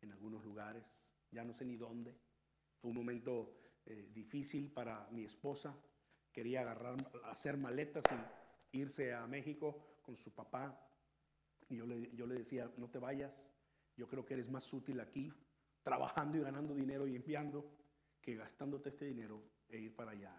en 0.00 0.12
algunos 0.12 0.44
lugares, 0.44 1.00
ya 1.30 1.44
no 1.44 1.54
sé 1.54 1.64
ni 1.64 1.76
dónde. 1.76 2.16
Fue 2.80 2.90
un 2.90 2.96
momento 2.96 3.80
eh, 3.86 4.10
difícil 4.12 4.72
para 4.72 5.08
mi 5.10 5.24
esposa. 5.24 5.76
Quería 6.32 6.62
agarrar, 6.62 6.96
hacer 7.24 7.56
maletas 7.56 8.04
y 8.72 8.78
irse 8.78 9.14
a 9.14 9.26
México 9.26 9.98
con 10.02 10.16
su 10.16 10.34
papá. 10.34 10.88
Y 11.68 11.76
yo 11.76 11.86
le, 11.86 12.10
yo 12.14 12.26
le 12.26 12.34
decía, 12.34 12.70
no 12.76 12.90
te 12.90 12.98
vayas, 12.98 13.32
yo 13.96 14.08
creo 14.08 14.24
que 14.24 14.34
eres 14.34 14.50
más 14.50 14.72
útil 14.72 14.98
aquí, 15.00 15.32
trabajando 15.82 16.38
y 16.38 16.40
ganando 16.40 16.74
dinero 16.74 17.06
y 17.06 17.14
enviando, 17.14 17.70
que 18.20 18.34
gastándote 18.34 18.88
este 18.88 19.04
dinero 19.04 19.42
e 19.68 19.78
ir 19.78 19.94
para 19.94 20.12
allá 20.12 20.36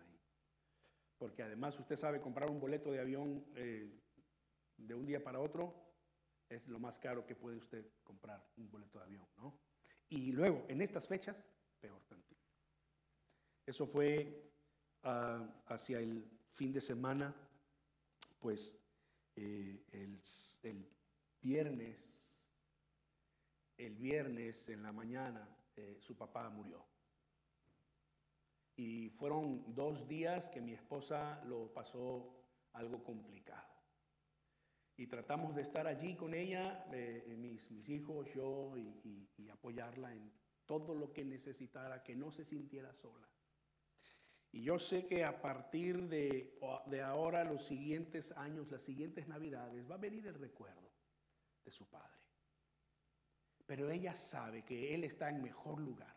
porque 1.23 1.41
además 1.41 1.79
usted 1.79 1.95
sabe 1.95 2.19
comprar 2.19 2.49
un 2.49 2.59
boleto 2.59 2.91
de 2.91 2.99
avión 2.99 3.45
eh, 3.55 3.89
de 4.75 4.93
un 4.93 5.05
día 5.05 5.23
para 5.23 5.39
otro 5.39 5.73
es 6.49 6.67
lo 6.67 6.79
más 6.79 6.99
caro 6.99 7.25
que 7.25 7.33
puede 7.33 7.55
usted 7.55 7.93
comprar 8.03 8.45
un 8.57 8.69
boleto 8.69 8.99
de 8.99 9.05
avión, 9.05 9.25
¿no? 9.37 9.57
Y 10.09 10.33
luego, 10.33 10.65
en 10.67 10.81
estas 10.81 11.07
fechas, 11.07 11.49
peor 11.79 12.03
tantito. 12.09 12.45
Eso 13.65 13.87
fue 13.87 14.51
ah, 15.03 15.63
hacia 15.67 15.99
el 15.99 16.29
fin 16.51 16.73
de 16.73 16.81
semana, 16.81 17.33
pues 18.41 18.77
eh, 19.37 19.81
el, 19.93 20.19
viernes, 21.41 22.33
el 23.77 23.95
viernes 23.95 24.67
en 24.67 24.83
la 24.83 24.91
mañana, 24.91 25.47
eh, 25.73 25.99
su 26.01 26.17
papá 26.17 26.49
murió. 26.49 26.85
Y 28.75 29.09
fueron 29.09 29.75
dos 29.75 30.07
días 30.07 30.49
que 30.49 30.61
mi 30.61 30.73
esposa 30.73 31.43
lo 31.45 31.71
pasó 31.73 32.33
algo 32.73 33.03
complicado. 33.03 33.73
Y 34.95 35.07
tratamos 35.07 35.55
de 35.55 35.61
estar 35.61 35.87
allí 35.87 36.15
con 36.15 36.33
ella, 36.33 36.85
eh, 36.91 37.23
eh, 37.27 37.35
mis, 37.35 37.69
mis, 37.71 37.89
hijos, 37.89 38.31
yo, 38.33 38.77
y, 38.77 39.29
y, 39.37 39.49
apoyarla 39.49 40.13
en 40.13 40.31
todo 40.65 40.93
lo 40.93 41.11
que 41.11 41.25
necesitara, 41.25 42.03
que 42.03 42.15
no 42.15 42.31
se 42.31 42.45
sintiera 42.45 42.93
sola. 42.93 43.27
Y 44.51 44.61
yo 44.61 44.77
sé 44.77 45.07
que 45.07 45.23
a 45.23 45.41
partir 45.41 46.07
de, 46.07 46.59
de 46.85 47.01
ahora, 47.01 47.43
los 47.43 47.65
siguientes 47.65 48.31
años, 48.33 48.69
las 48.69 48.83
siguientes 48.83 49.27
navidades, 49.27 49.89
va 49.89 49.95
a 49.95 49.99
venir 49.99 50.27
el 50.27 50.35
recuerdo 50.35 50.91
de 51.65 51.71
su 51.71 51.89
padre. 51.89 52.19
Pero 53.65 53.89
ella 53.89 54.13
sabe 54.13 54.63
que 54.63 54.93
él 54.93 55.05
está 55.05 55.29
en 55.29 55.41
mejor 55.41 55.79
lugar. 55.79 56.12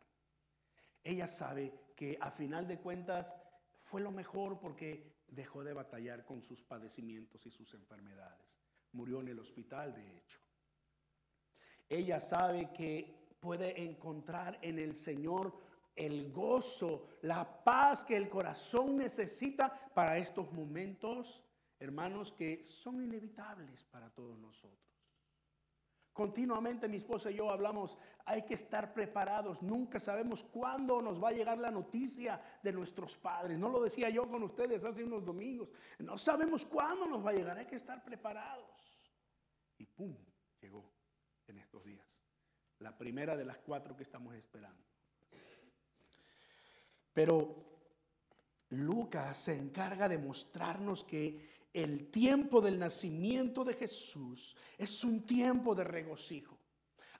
Ella 1.06 1.28
sabe 1.28 1.72
que 1.94 2.18
a 2.20 2.32
final 2.32 2.66
de 2.66 2.80
cuentas 2.80 3.38
fue 3.78 4.00
lo 4.00 4.10
mejor 4.10 4.58
porque 4.58 5.22
dejó 5.28 5.62
de 5.62 5.72
batallar 5.72 6.24
con 6.24 6.42
sus 6.42 6.64
padecimientos 6.64 7.46
y 7.46 7.50
sus 7.52 7.72
enfermedades. 7.74 8.58
Murió 8.90 9.20
en 9.20 9.28
el 9.28 9.38
hospital, 9.38 9.94
de 9.94 10.18
hecho. 10.18 10.40
Ella 11.88 12.18
sabe 12.18 12.72
que 12.72 13.36
puede 13.38 13.80
encontrar 13.80 14.58
en 14.62 14.80
el 14.80 14.94
Señor 14.94 15.56
el 15.94 16.32
gozo, 16.32 17.06
la 17.22 17.62
paz 17.62 18.04
que 18.04 18.16
el 18.16 18.28
corazón 18.28 18.96
necesita 18.96 19.88
para 19.94 20.18
estos 20.18 20.52
momentos, 20.52 21.44
hermanos, 21.78 22.32
que 22.32 22.64
son 22.64 23.00
inevitables 23.00 23.84
para 23.84 24.10
todos 24.10 24.36
nosotros. 24.40 24.85
Continuamente 26.16 26.88
mi 26.88 26.96
esposa 26.96 27.30
y 27.30 27.34
yo 27.34 27.50
hablamos, 27.50 27.98
hay 28.24 28.40
que 28.40 28.54
estar 28.54 28.94
preparados, 28.94 29.60
nunca 29.60 30.00
sabemos 30.00 30.42
cuándo 30.44 31.02
nos 31.02 31.22
va 31.22 31.28
a 31.28 31.32
llegar 31.32 31.58
la 31.58 31.70
noticia 31.70 32.40
de 32.62 32.72
nuestros 32.72 33.18
padres. 33.18 33.58
No 33.58 33.68
lo 33.68 33.82
decía 33.82 34.08
yo 34.08 34.26
con 34.26 34.42
ustedes 34.42 34.82
hace 34.82 35.04
unos 35.04 35.26
domingos, 35.26 35.68
no 35.98 36.16
sabemos 36.16 36.64
cuándo 36.64 37.06
nos 37.06 37.22
va 37.22 37.32
a 37.32 37.34
llegar, 37.34 37.58
hay 37.58 37.66
que 37.66 37.76
estar 37.76 38.02
preparados. 38.02 39.04
Y 39.76 39.84
¡pum! 39.84 40.16
llegó 40.58 40.90
en 41.48 41.58
estos 41.58 41.84
días. 41.84 42.18
La 42.78 42.96
primera 42.96 43.36
de 43.36 43.44
las 43.44 43.58
cuatro 43.58 43.94
que 43.94 44.02
estamos 44.02 44.34
esperando. 44.34 44.82
Pero 47.12 47.54
Lucas 48.70 49.36
se 49.36 49.54
encarga 49.54 50.08
de 50.08 50.16
mostrarnos 50.16 51.04
que 51.04 51.55
el 51.76 52.10
tiempo 52.10 52.62
del 52.62 52.78
nacimiento 52.78 53.62
de 53.62 53.74
Jesús 53.74 54.56
es 54.78 55.04
un 55.04 55.26
tiempo 55.26 55.74
de 55.74 55.84
regocijo. 55.84 56.58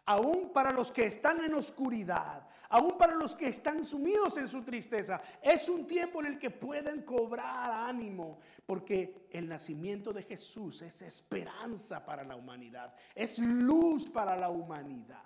Aún 0.07 0.51
para 0.51 0.73
los 0.73 0.91
que 0.91 1.05
están 1.05 1.45
en 1.45 1.53
oscuridad, 1.53 2.49
aún 2.71 2.97
para 2.97 3.15
los 3.15 3.35
que 3.35 3.49
están 3.49 3.85
sumidos 3.85 4.39
en 4.39 4.49
su 4.49 4.63
tristeza, 4.63 5.21
es 5.43 5.69
un 5.69 5.87
tiempo 5.87 6.21
en 6.21 6.33
el 6.33 6.39
que 6.39 6.49
pueden 6.49 7.03
cobrar 7.03 7.71
ánimo, 7.71 8.39
porque 8.65 9.29
el 9.31 9.47
nacimiento 9.47 10.11
de 10.11 10.23
Jesús 10.23 10.81
es 10.81 11.03
esperanza 11.03 12.03
para 12.03 12.25
la 12.25 12.35
humanidad, 12.35 12.95
es 13.15 13.39
luz 13.39 14.09
para 14.09 14.39
la 14.39 14.49
humanidad. 14.49 15.23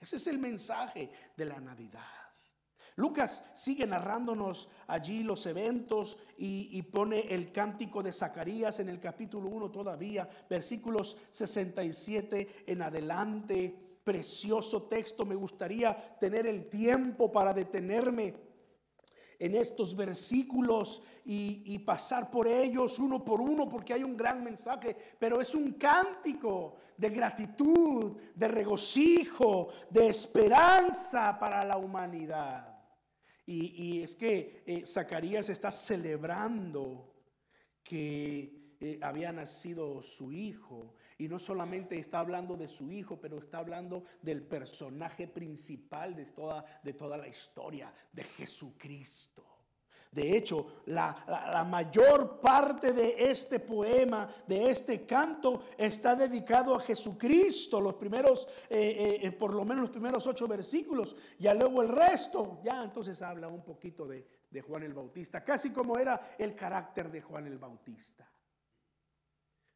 Ese 0.00 0.16
es 0.16 0.26
el 0.28 0.38
mensaje 0.38 1.10
de 1.36 1.44
la 1.44 1.60
Navidad. 1.60 2.21
Lucas 2.96 3.44
sigue 3.54 3.86
narrándonos 3.86 4.68
allí 4.86 5.22
los 5.22 5.46
eventos 5.46 6.18
y, 6.36 6.82
pone 6.82 7.20
el 7.20 7.50
cántico 7.50 8.02
de 8.02 8.12
Zacarías 8.12 8.80
en 8.80 8.88
el 8.88 9.00
capítulo 9.00 9.48
1 9.48 9.70
todavía, 9.70 10.28
versículos 10.48 11.16
67 11.30 12.64
en 12.66 12.82
adelante. 12.82 13.78
Precioso 14.04 14.82
texto, 14.82 15.24
me 15.24 15.36
gustaría 15.36 15.96
tener 16.18 16.46
el 16.46 16.68
tiempo 16.68 17.30
para 17.30 17.54
detenerme 17.54 18.34
en 19.38 19.54
estos 19.54 19.94
versículos 19.94 21.02
y, 21.24 21.62
y, 21.66 21.78
pasar 21.78 22.28
por 22.30 22.48
ellos 22.48 22.98
uno 22.98 23.24
por 23.24 23.40
uno 23.40 23.68
porque 23.68 23.94
hay 23.94 24.02
un 24.02 24.16
gran 24.16 24.42
mensaje, 24.42 24.96
pero 25.18 25.40
es 25.40 25.54
un 25.54 25.72
cántico 25.74 26.74
de 26.96 27.10
gratitud, 27.10 28.16
de 28.34 28.48
regocijo, 28.48 29.68
de 29.88 30.08
esperanza 30.08 31.38
para 31.38 31.64
la 31.64 31.76
humanidad. 31.76 32.71
Y, 33.44 34.02
es 34.02 34.14
que 34.14 34.62
eh, 34.66 34.86
Zacarías 34.86 35.48
está 35.48 35.70
celebrando 35.70 37.12
que 37.82 38.76
eh, 38.80 38.98
había 39.02 39.32
nacido 39.32 40.02
su 40.02 40.32
hijo. 40.32 40.94
Y 41.18 41.28
no 41.28 41.38
solamente 41.38 41.98
está 41.98 42.20
hablando 42.20 42.56
de 42.56 42.68
su 42.68 42.90
hijo, 42.90 43.20
pero 43.20 43.38
está 43.38 43.58
hablando 43.58 44.04
del 44.22 44.42
personaje 44.42 45.28
principal 45.28 46.14
de 46.14 46.26
toda, 46.26 46.64
de 46.82 46.92
toda 46.92 47.16
la 47.16 47.28
historia, 47.28 47.92
de 48.12 48.24
Jesucristo. 48.24 49.51
De 50.12 50.36
hecho, 50.36 50.82
la, 50.86 51.66
mayor 51.68 52.38
parte 52.38 52.92
de 52.92 53.30
este 53.30 53.58
poema, 53.58 54.28
de 54.46 54.70
este 54.70 55.06
canto, 55.06 55.62
está 55.76 56.14
dedicado 56.14 56.74
a 56.74 56.80
Jesucristo. 56.80 57.80
Los 57.80 57.94
primeros, 57.94 58.46
eh, 58.68 59.20
eh, 59.22 59.32
por 59.32 59.54
lo 59.54 59.64
menos 59.64 59.82
los 59.82 59.90
primeros 59.90 60.26
ocho 60.26 60.46
versículos. 60.46 61.16
Ya 61.38 61.54
luego 61.54 61.80
el 61.82 61.88
resto, 61.88 62.60
ya 62.62 62.84
entonces 62.84 63.22
habla 63.22 63.48
un 63.48 63.64
poquito 63.64 64.06
de, 64.06 64.26
de 64.50 64.60
Juan 64.60 64.82
el 64.82 64.92
Bautista, 64.92 65.42
casi 65.42 65.70
como 65.70 65.98
era 65.98 66.36
el 66.38 66.54
carácter 66.54 67.10
de 67.10 67.22
Juan 67.22 67.46
el 67.46 67.58
Bautista. 67.58 68.30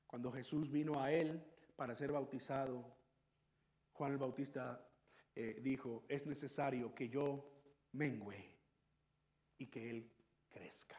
Cuando 0.06 0.30
Jesús 0.30 0.70
vino 0.70 1.00
a 1.00 1.10
él 1.10 1.42
para 1.74 1.94
ser 1.94 2.12
bautizado, 2.12 2.94
Juan 3.92 4.12
el 4.12 4.18
Bautista 4.18 4.86
eh, 5.34 5.60
dijo, 5.62 6.04
es 6.08 6.26
necesario 6.26 6.94
que 6.94 7.08
yo 7.08 7.50
mengüe 7.92 8.54
y 9.58 9.66
que 9.66 9.90
él 9.90 10.12
crezca. 10.56 10.96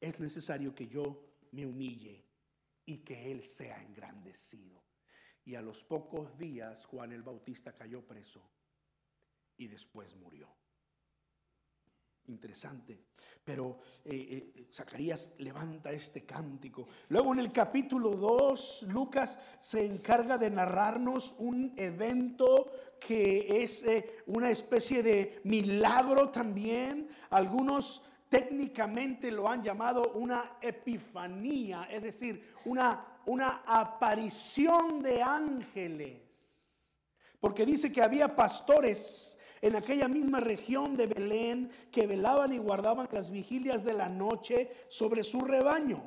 Es 0.00 0.20
necesario 0.20 0.74
que 0.74 0.86
yo 0.86 1.36
me 1.52 1.64
humille 1.64 2.24
y 2.84 2.98
que 2.98 3.32
Él 3.32 3.42
sea 3.42 3.80
engrandecido. 3.82 4.82
Y 5.46 5.54
a 5.54 5.62
los 5.62 5.84
pocos 5.84 6.36
días 6.38 6.84
Juan 6.86 7.12
el 7.12 7.22
Bautista 7.22 7.74
cayó 7.74 8.06
preso 8.06 8.42
y 9.56 9.66
después 9.66 10.14
murió. 10.16 10.48
Interesante. 12.26 12.98
Pero 13.44 13.78
eh, 14.04 14.52
eh, 14.56 14.66
Zacarías 14.72 15.34
levanta 15.38 15.92
este 15.92 16.24
cántico. 16.24 16.88
Luego 17.08 17.34
en 17.34 17.40
el 17.40 17.52
capítulo 17.52 18.10
2, 18.10 18.86
Lucas 18.88 19.38
se 19.60 19.84
encarga 19.84 20.38
de 20.38 20.48
narrarnos 20.48 21.34
un 21.38 21.74
evento 21.76 22.70
que 22.98 23.62
es 23.62 23.82
eh, 23.82 24.22
una 24.26 24.50
especie 24.50 25.02
de 25.02 25.42
milagro 25.44 26.30
también. 26.30 27.08
Algunos 27.28 28.02
técnicamente 28.34 29.30
lo 29.30 29.48
han 29.48 29.62
llamado 29.62 30.10
una 30.14 30.56
epifanía, 30.60 31.86
es 31.88 32.02
decir, 32.02 32.52
una, 32.64 33.20
una 33.26 33.62
aparición 33.64 35.00
de 35.04 35.22
ángeles. 35.22 36.58
Porque 37.38 37.64
dice 37.64 37.92
que 37.92 38.02
había 38.02 38.34
pastores 38.34 39.38
en 39.62 39.76
aquella 39.76 40.08
misma 40.08 40.40
región 40.40 40.96
de 40.96 41.06
Belén 41.06 41.70
que 41.92 42.08
velaban 42.08 42.52
y 42.52 42.58
guardaban 42.58 43.08
las 43.12 43.30
vigilias 43.30 43.84
de 43.84 43.92
la 43.92 44.08
noche 44.08 44.68
sobre 44.88 45.22
su 45.22 45.42
rebaño. 45.42 46.02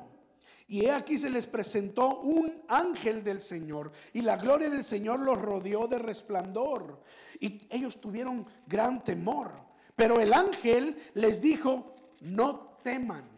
Y 0.66 0.84
he 0.84 0.92
aquí 0.92 1.16
se 1.16 1.30
les 1.30 1.46
presentó 1.46 2.20
un 2.20 2.62
ángel 2.68 3.24
del 3.24 3.40
Señor 3.40 3.90
y 4.12 4.20
la 4.20 4.36
gloria 4.36 4.68
del 4.68 4.84
Señor 4.84 5.20
los 5.20 5.40
rodeó 5.40 5.88
de 5.88 5.98
resplandor. 5.98 7.02
Y 7.40 7.66
ellos 7.70 8.02
tuvieron 8.02 8.46
gran 8.66 9.02
temor. 9.02 9.66
Pero 9.96 10.20
el 10.20 10.34
ángel 10.34 10.94
les 11.14 11.40
dijo, 11.40 11.94
no 12.20 12.78
teman, 12.82 13.28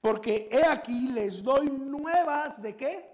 porque 0.00 0.48
he 0.50 0.64
aquí 0.64 1.08
les 1.08 1.42
doy 1.42 1.68
nuevas 1.68 2.60
de 2.62 2.76
qué? 2.76 3.10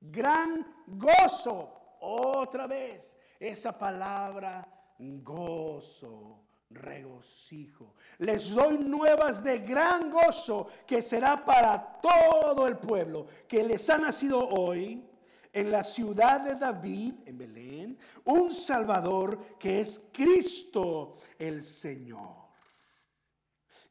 Gran 0.00 0.66
gozo. 0.86 1.78
Otra 2.00 2.66
vez, 2.66 3.16
esa 3.38 3.78
palabra 3.78 4.66
gozo, 4.98 6.40
regocijo. 6.70 7.94
Les 8.18 8.54
doy 8.54 8.78
nuevas 8.78 9.42
de 9.42 9.58
gran 9.58 10.10
gozo 10.10 10.66
que 10.86 11.02
será 11.02 11.44
para 11.44 12.00
todo 12.00 12.66
el 12.66 12.76
pueblo 12.78 13.26
que 13.46 13.62
les 13.62 13.88
ha 13.90 13.98
nacido 13.98 14.48
hoy 14.48 15.04
en 15.52 15.70
la 15.70 15.84
ciudad 15.84 16.40
de 16.40 16.54
David, 16.54 17.14
en 17.26 17.38
Belén, 17.38 17.98
un 18.24 18.52
Salvador 18.52 19.58
que 19.58 19.80
es 19.80 20.08
Cristo 20.12 21.14
el 21.38 21.62
Señor. 21.62 22.41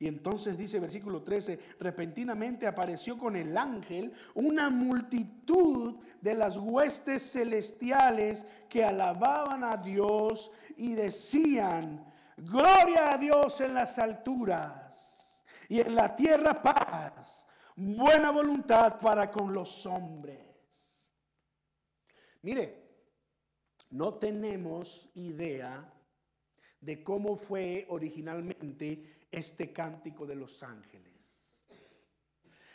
Y 0.02 0.08
entonces 0.08 0.58
dice 0.58 0.80
versículo 0.80 1.22
13, 1.22 1.60
repentinamente 1.80 2.66
apareció 2.66 3.20
con 3.20 3.36
el 3.36 3.56
ángel 3.56 4.12
una 4.34 4.72
multitud 4.72 5.98
de 6.20 6.34
las 6.34 6.58
huestes 6.58 7.34
celestiales 7.34 8.44
que 8.68 8.84
alababan 8.84 9.64
a 9.64 9.78
Dios 9.78 10.50
y 10.76 10.96
decían, 10.96 12.04
gloria 12.36 13.14
a 13.14 13.18
Dios 13.20 13.62
en 13.62 13.76
las 13.76 14.00
alturas 14.00 15.46
y 15.70 15.82
en 15.82 15.94
la 15.94 16.16
tierra 16.16 16.60
paz, 16.64 17.48
buena 17.76 18.32
voluntad 18.32 19.00
para 19.00 19.30
con 19.30 19.54
los 19.54 19.86
hombres. 19.86 21.14
Mire, 22.42 22.90
no 23.92 24.16
tenemos 24.16 25.12
idea 25.14 25.94
de 26.80 27.04
cómo 27.04 27.36
fue 27.36 27.86
originalmente 27.90 29.21
este 29.32 29.72
cántico 29.72 30.26
de 30.26 30.36
los 30.36 30.64
ángeles. 30.64 31.12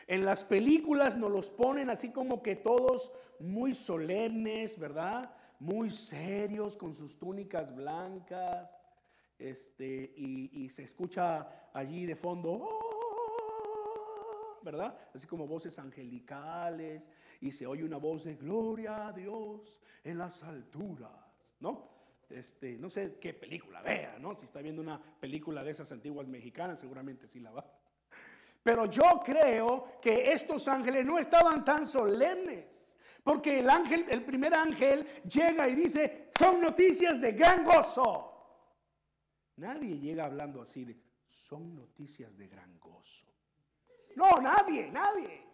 En 0.07 0.25
las 0.25 0.45
películas 0.45 1.17
nos 1.17 1.33
los 1.33 1.51
ponen 1.51 1.91
así 1.91 2.11
como 2.11 2.43
que 2.43 2.57
todos 2.57 3.13
muy 3.41 3.75
solemnes, 3.75 4.79
¿verdad? 4.79 5.35
Muy 5.59 5.91
serios 5.91 6.77
con 6.77 6.95
sus 6.95 7.19
túnicas 7.19 7.75
blancas. 7.75 8.77
Este, 9.39 10.15
y, 10.17 10.69
se 10.71 10.85
escucha 10.85 11.71
allí 11.75 12.07
de 12.07 12.17
fondo, 12.17 12.53
oh", 12.53 14.59
¿verdad? 14.63 14.97
Así 15.13 15.27
como 15.27 15.47
voces 15.47 15.79
angelicales 15.79 17.07
y 17.41 17.51
se 17.51 17.67
oye 17.67 17.85
una 17.85 17.99
voz 17.99 18.25
de 18.25 18.37
gloria 18.37 19.09
a 19.09 19.13
Dios 19.13 19.81
en 20.05 20.19
las 20.19 20.43
alturas, 20.43 21.13
¿no? 21.61 21.96
Este, 22.29 22.77
no 22.79 22.91
sé 22.91 23.19
qué 23.21 23.35
película 23.35 23.83
vea, 23.83 24.19
¿no? 24.19 24.35
Si 24.35 24.45
está 24.45 24.61
viendo 24.61 24.83
una 24.83 25.01
película 25.01 25.63
de 25.63 25.71
esas 25.71 25.91
antiguas 25.93 26.27
mexicanas, 26.27 26.81
seguramente 26.81 27.29
sí 27.29 27.41
la 27.41 27.53
va. 27.53 27.65
Pero 28.63 28.87
yo 28.87 29.23
creo 29.25 30.01
que 30.01 30.33
estos 30.33 30.67
ángeles 30.67 31.07
no 31.07 31.19
estaban 31.19 31.65
tan 31.65 31.87
solemnes, 31.87 32.97
porque 33.23 33.61
el 33.61 33.71
ángel, 33.71 34.07
el 34.09 34.25
primer 34.25 34.55
ángel 34.55 35.07
llega 35.23 35.69
y 35.69 35.75
dice, 35.77 36.31
son 36.37 36.61
noticias 36.61 37.21
de 37.21 37.33
gran 37.33 37.65
gozo. 37.65 38.33
Nadie 39.57 39.99
llega 39.99 40.25
hablando 40.25 40.63
así 40.63 40.85
de, 40.85 41.01
son 41.25 41.77
noticias 41.77 42.37
de 42.37 42.49
gran 42.49 42.79
gozo. 42.79 43.27
No, 44.17 44.41
nadie, 44.41 44.91
nadie. 44.91 45.46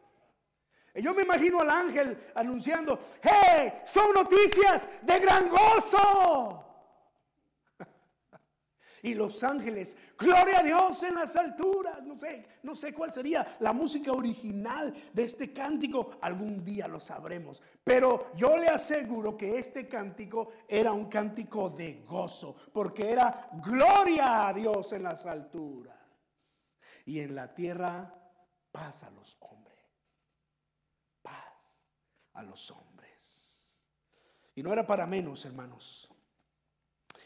Yo 0.95 1.15
me 1.15 1.23
imagino 1.23 1.61
al 1.61 1.71
ángel 1.71 2.19
anunciando, 2.35 3.01
hey, 3.23 3.81
son 3.85 4.13
noticias 4.13 4.89
de 5.01 5.19
gran 5.21 5.49
gozo. 5.49 6.67
y 9.03 9.15
los 9.15 9.43
ángeles, 9.43 9.97
gloria 10.19 10.61
a 10.61 10.63
Dios 10.63 11.03
en 11.05 11.15
las 11.15 11.35
alturas. 11.37 12.03
No 12.03 12.19
sé, 12.19 12.45
no 12.63 12.77
sé 12.77 12.93
cuál 12.93 13.11
sería 13.11 13.57
la 13.61 13.73
música 13.73 14.13
original 14.13 14.93
de 15.15 15.23
este 15.23 15.51
cántico. 15.51 16.19
Algún 16.21 16.63
día 16.63 16.87
lo 16.89 17.01
sabremos. 17.01 17.63
Pero 17.83 18.31
yo 18.37 18.59
le 18.59 18.69
aseguro 18.69 19.35
que 19.35 19.59
este 19.59 19.89
cántico 19.89 20.53
era 20.69 20.93
un 20.93 21.07
cántico 21.07 21.71
de 21.71 22.03
gozo, 22.07 22.55
porque 22.71 23.11
era 23.11 23.49
gloria 23.65 24.47
a 24.47 24.53
Dios 24.53 24.93
en 24.93 25.05
las 25.05 25.25
alturas. 25.25 25.97
Y 27.07 27.21
en 27.21 27.35
la 27.35 27.53
tierra 27.55 28.15
paz 28.71 29.05
a 29.05 29.11
los 29.11 29.39
hombres. 29.41 29.62
Los 32.43 32.71
hombres. 32.71 33.85
Y 34.55 34.63
no 34.63 34.73
era 34.73 34.87
para 34.87 35.07
menos, 35.07 35.45
hermanos. 35.45 36.09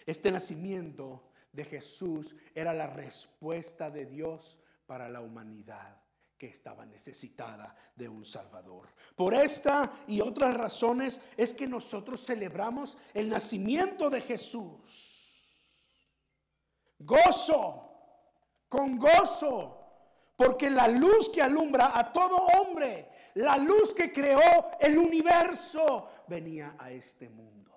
Este 0.04 0.30
nacimiento 0.30 1.30
de 1.52 1.64
Jesús 1.64 2.36
era 2.54 2.72
la 2.72 2.86
respuesta 2.86 3.90
de 3.90 4.06
Dios 4.06 4.58
para 4.86 5.08
la 5.08 5.20
humanidad 5.20 6.00
que 6.38 6.48
estaba 6.48 6.84
necesitada 6.84 7.74
de 7.94 8.08
un 8.08 8.24
Salvador. 8.24 8.88
Por 9.14 9.34
esta 9.34 9.90
y 10.06 10.20
otras 10.20 10.54
razones 10.54 11.20
es 11.36 11.54
que 11.54 11.66
nosotros 11.66 12.24
celebramos 12.24 12.98
el 13.14 13.28
nacimiento 13.28 14.10
de 14.10 14.20
Jesús. 14.20 15.16
Gozo, 16.98 17.86
con 18.68 18.98
gozo, 18.98 19.75
porque 20.36 20.70
la 20.70 20.86
luz 20.86 21.30
que 21.30 21.40
alumbra 21.40 21.98
a 21.98 22.12
todo 22.12 22.36
hombre, 22.36 23.08
la 23.34 23.56
luz 23.56 23.94
que 23.94 24.12
creó 24.12 24.70
el 24.78 24.98
universo, 24.98 26.10
venía 26.28 26.76
a 26.78 26.90
este 26.90 27.28
mundo. 27.28 27.72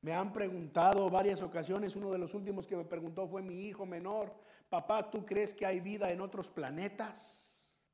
Me 0.00 0.12
han 0.12 0.32
preguntado 0.32 1.08
varias 1.10 1.42
ocasiones, 1.42 1.94
uno 1.94 2.10
de 2.10 2.18
los 2.18 2.34
últimos 2.34 2.66
que 2.66 2.76
me 2.76 2.84
preguntó 2.84 3.28
fue 3.28 3.42
mi 3.42 3.68
hijo 3.68 3.86
menor, 3.86 4.34
papá, 4.68 5.10
¿tú 5.10 5.24
crees 5.24 5.54
que 5.54 5.64
hay 5.64 5.80
vida 5.80 6.10
en 6.10 6.20
otros 6.20 6.50
planetas? 6.50 7.86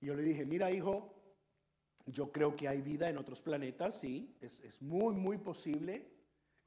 Y 0.00 0.06
yo 0.06 0.14
le 0.14 0.22
dije, 0.22 0.44
mira 0.44 0.70
hijo, 0.70 1.14
yo 2.06 2.30
creo 2.30 2.54
que 2.54 2.68
hay 2.68 2.82
vida 2.82 3.08
en 3.08 3.18
otros 3.18 3.40
planetas, 3.40 3.98
sí, 3.98 4.36
es, 4.40 4.82
muy, 4.82 5.14
muy 5.14 5.38
posible. 5.38 6.12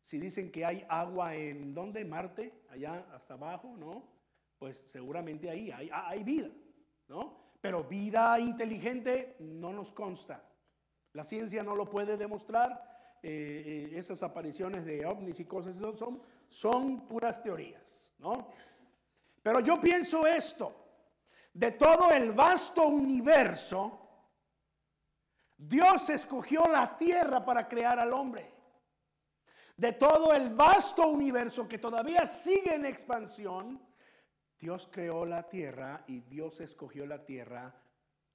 Si 0.01 0.17
dicen 0.17 0.51
que 0.51 0.65
hay 0.65 0.85
agua 0.89 1.35
en, 1.35 1.73
¿dónde? 1.73 2.03
Marte, 2.05 2.63
allá 2.69 3.05
hasta 3.13 3.35
abajo, 3.35 3.75
¿no? 3.77 4.18
Pues 4.59 4.83
seguramente 4.87 5.49
ahí 5.49 5.71
hay, 5.71 6.23
vida, 6.23 6.49
¿no? 7.07 7.37
Pero 7.61 7.85
vida 7.85 8.37
inteligente 8.39 9.37
no 9.39 9.71
nos 9.71 9.93
consta. 9.93 10.43
La 11.13 11.23
ciencia 11.23 11.63
no 11.63 11.75
lo 11.75 11.89
puede 11.89 12.17
demostrar 12.17 13.17
eh, 13.23 13.89
eh, 13.93 13.97
esas 13.97 14.21
apariciones 14.21 14.83
de 14.83 15.05
ovnis 15.05 15.39
y 15.39 15.45
cosas, 15.45 15.75
son, 15.75 16.21
son 16.49 17.07
puras 17.07 17.41
teorías, 17.41 18.11
¿no? 18.19 18.49
Pero 19.41 19.61
yo 19.61 19.79
pienso 19.79 20.27
esto, 20.27 20.75
de 21.53 21.71
todo 21.71 22.11
el 22.11 22.33
vasto 22.33 22.85
universo, 22.87 23.99
Dios 25.57 26.09
escogió 26.09 26.63
la 26.63 26.97
tierra 26.97 27.43
para 27.43 27.67
crear 27.67 27.97
al 27.97 28.13
hombre. 28.13 28.51
De 29.75 29.93
todo 29.93 30.33
el 30.33 30.49
vasto 30.49 31.07
universo 31.07 31.67
que 31.67 31.77
todavía 31.77 32.25
sigue 32.25 32.75
en 32.75 32.85
expansión, 32.85 33.81
Dios 34.59 34.89
creó 34.91 35.25
la 35.25 35.49
tierra 35.49 36.03
y 36.07 36.19
Dios 36.21 36.59
escogió 36.59 37.05
la 37.05 37.25
tierra 37.25 37.81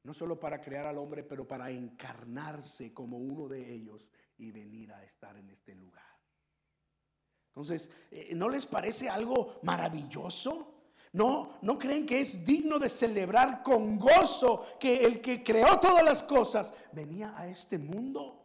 no 0.05 0.13
solo 0.13 0.39
para 0.39 0.61
crear 0.61 0.87
al 0.87 0.99
hombre, 0.99 1.25
pero 1.25 1.49
para 1.49 1.71
encarnarse 1.71 2.93
como 2.93 3.17
uno 3.19 3.49
de 3.49 3.73
ellos 3.73 4.11
y 4.37 4.51
venir 4.51 4.93
a 4.93 5.03
estar 5.03 5.37
en 5.37 5.49
este 5.49 5.75
lugar. 5.75 6.05
Entonces, 7.49 7.91
eh, 8.11 8.33
¿no 8.35 8.49
les 8.49 8.67
parece 8.67 9.09
algo 9.09 9.61
maravilloso? 9.63 10.75
¿No, 11.13 11.59
¿No 11.63 11.79
creen 11.79 12.05
que 12.05 12.21
es 12.21 12.45
digno 12.45 12.79
de 12.79 12.89
celebrar 12.89 13.63
con 13.63 13.99
gozo 13.99 14.67
que 14.79 15.05
el 15.05 15.21
que 15.23 15.43
creó 15.43 15.79
todas 15.79 16.03
las 16.03 16.23
cosas 16.23 16.75
venía 16.93 17.33
a 17.39 17.47
este 17.47 17.79
mundo? 17.79 18.43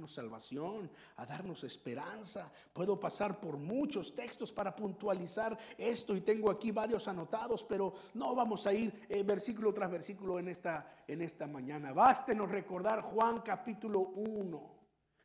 Darnos 0.00 0.14
salvación, 0.14 0.90
a 1.16 1.26
darnos 1.26 1.62
esperanza. 1.64 2.50
Puedo 2.72 2.98
pasar 2.98 3.38
por 3.38 3.58
muchos 3.58 4.14
textos 4.14 4.50
para 4.50 4.74
puntualizar 4.74 5.58
esto 5.76 6.16
y 6.16 6.22
tengo 6.22 6.50
aquí 6.50 6.70
varios 6.70 7.06
anotados, 7.06 7.64
pero 7.64 7.92
no 8.14 8.34
vamos 8.34 8.66
a 8.66 8.72
ir 8.72 9.06
eh, 9.10 9.22
versículo 9.22 9.74
tras 9.74 9.90
versículo 9.90 10.38
en 10.38 10.48
esta, 10.48 11.04
en 11.06 11.20
esta 11.20 11.46
mañana. 11.46 11.92
Bástenos 11.92 12.50
recordar 12.50 13.02
Juan 13.02 13.42
capítulo 13.42 14.00
1, 14.00 14.74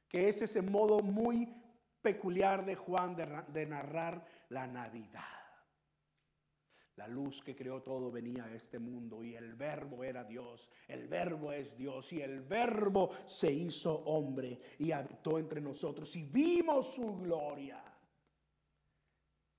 que 0.09 0.27
es 0.27 0.41
ese 0.41 0.61
modo 0.61 0.99
muy 0.99 1.47
peculiar 2.01 2.65
de 2.65 2.75
Juan 2.75 3.15
de 3.15 3.65
narrar 3.65 4.25
la 4.49 4.67
Navidad. 4.67 5.44
La 6.97 7.08
luz 7.10 7.41
que 7.41 7.55
creó 7.55 7.81
todo 7.81 8.10
venía 8.10 8.45
a 8.45 8.53
este 8.53 8.79
mundo 8.79 9.21
y 9.21 9.36
el 9.36 9.55
verbo 9.55 10.03
era 10.03 10.23
Dios, 10.23 10.69
el 10.88 11.08
verbo 11.08 11.51
es 11.51 11.75
Dios 11.75 12.13
y 12.13 12.21
el 12.21 12.41
verbo 12.41 13.10
se 13.25 13.51
hizo 13.51 13.93
hombre 14.05 14.60
y 14.79 14.91
habitó 14.91 15.38
entre 15.38 15.60
nosotros 15.60 16.15
y 16.15 16.23
vimos 16.23 16.93
su 16.93 17.17
gloria. 17.17 17.84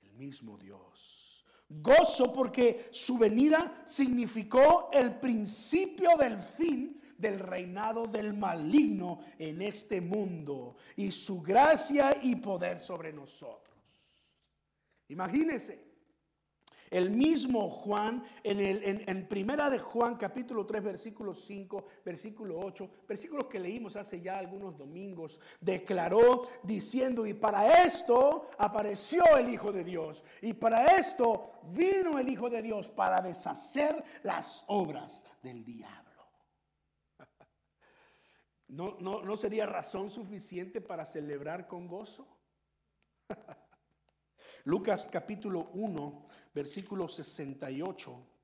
El 0.01 0.13
mismo 0.13 0.57
Dios. 0.57 1.45
Gozo 1.69 2.33
porque 2.33 2.89
su 2.91 3.19
venida 3.19 3.83
significó 3.85 4.89
el 4.91 5.19
principio 5.19 6.17
del 6.17 6.39
fin 6.39 7.03
del 7.19 7.39
reinado 7.39 8.07
del 8.07 8.33
maligno 8.33 9.19
en 9.39 9.61
este 9.61 10.01
mundo 10.01 10.77
y 10.97 11.11
su 11.11 11.43
gracia 11.43 12.19
y 12.23 12.37
poder 12.37 12.79
sobre 12.79 13.13
nosotros. 13.13 13.67
Imagínense 15.09 15.86
el 16.91 17.11
mismo 17.11 17.69
Juan, 17.71 18.23
en, 18.43 18.61
el, 18.61 19.05
en, 19.07 19.27
Primera 19.27 19.69
de 19.71 19.79
Juan, 19.79 20.17
capítulo 20.17 20.65
3, 20.65 20.83
versículo 20.83 21.35
5, 21.35 21.87
versículo 22.05 22.59
8, 22.61 22.91
versículos 23.09 23.47
que 23.47 23.59
leímos 23.59 23.97
hace 23.97 24.21
ya 24.21 24.39
algunos 24.39 24.77
domingos, 24.77 25.41
declaró 25.61 26.43
diciendo, 26.63 27.27
y 27.27 27.35
para 27.35 27.85
esto 27.85 28.49
apareció 28.59 29.37
el 29.37 29.49
Hijo 29.49 29.73
de 29.73 29.85
Dios, 29.85 30.23
y 30.43 30.53
para 30.53 30.97
esto 30.97 31.53
vino 31.73 32.19
el 32.19 32.29
Hijo 32.29 32.49
de 32.49 32.63
Dios, 32.63 32.89
para 32.89 33.21
deshacer 33.21 34.03
las 34.23 34.65
obras 34.69 35.27
del 35.43 35.65
diablo. 35.65 36.27
¿No, 38.69 38.97
no, 39.01 39.23
no 39.23 39.37
sería 39.37 39.67
razón 39.67 40.11
suficiente 40.11 40.81
para 40.81 41.05
celebrar 41.05 41.67
con 41.67 41.87
gozo? 41.87 42.27
Lucas 44.67 45.07
capítulo 45.07 45.71
1, 45.75 46.27
versículo 46.53 47.07
68 47.07 48.36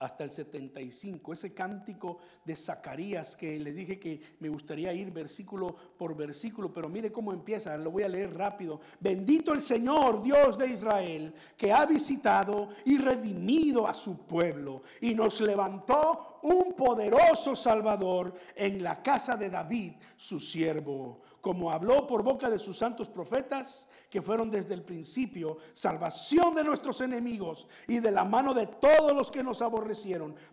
hasta 0.00 0.24
el 0.24 0.30
75, 0.30 1.32
ese 1.32 1.52
cántico 1.52 2.18
de 2.44 2.54
Zacarías 2.54 3.34
que 3.34 3.58
le 3.58 3.72
dije 3.72 3.98
que 3.98 4.20
me 4.38 4.48
gustaría 4.48 4.92
ir 4.92 5.10
versículo 5.10 5.74
por 5.96 6.16
versículo, 6.16 6.72
pero 6.72 6.88
mire 6.88 7.10
cómo 7.10 7.32
empieza, 7.32 7.76
lo 7.76 7.90
voy 7.90 8.04
a 8.04 8.08
leer 8.08 8.36
rápido. 8.36 8.80
Bendito 9.00 9.52
el 9.52 9.60
Señor, 9.60 10.22
Dios 10.22 10.56
de 10.56 10.68
Israel, 10.68 11.34
que 11.56 11.72
ha 11.72 11.84
visitado 11.84 12.68
y 12.84 12.98
redimido 12.98 13.88
a 13.88 13.94
su 13.94 14.26
pueblo 14.26 14.82
y 15.00 15.14
nos 15.14 15.40
levantó 15.40 16.38
un 16.42 16.74
poderoso 16.74 17.56
Salvador 17.56 18.32
en 18.54 18.82
la 18.82 19.02
casa 19.02 19.36
de 19.36 19.50
David, 19.50 19.94
su 20.16 20.38
siervo, 20.38 21.20
como 21.40 21.70
habló 21.70 22.06
por 22.06 22.22
boca 22.22 22.48
de 22.50 22.58
sus 22.58 22.76
santos 22.76 23.08
profetas, 23.08 23.88
que 24.10 24.22
fueron 24.22 24.50
desde 24.50 24.74
el 24.74 24.82
principio 24.82 25.58
salvación 25.72 26.54
de 26.54 26.64
nuestros 26.64 27.00
enemigos 27.00 27.66
y 27.86 28.00
de 28.00 28.12
la 28.12 28.24
mano 28.24 28.54
de 28.54 28.66
todos 28.66 29.12
los 29.12 29.30
que 29.30 29.42
nos 29.42 29.62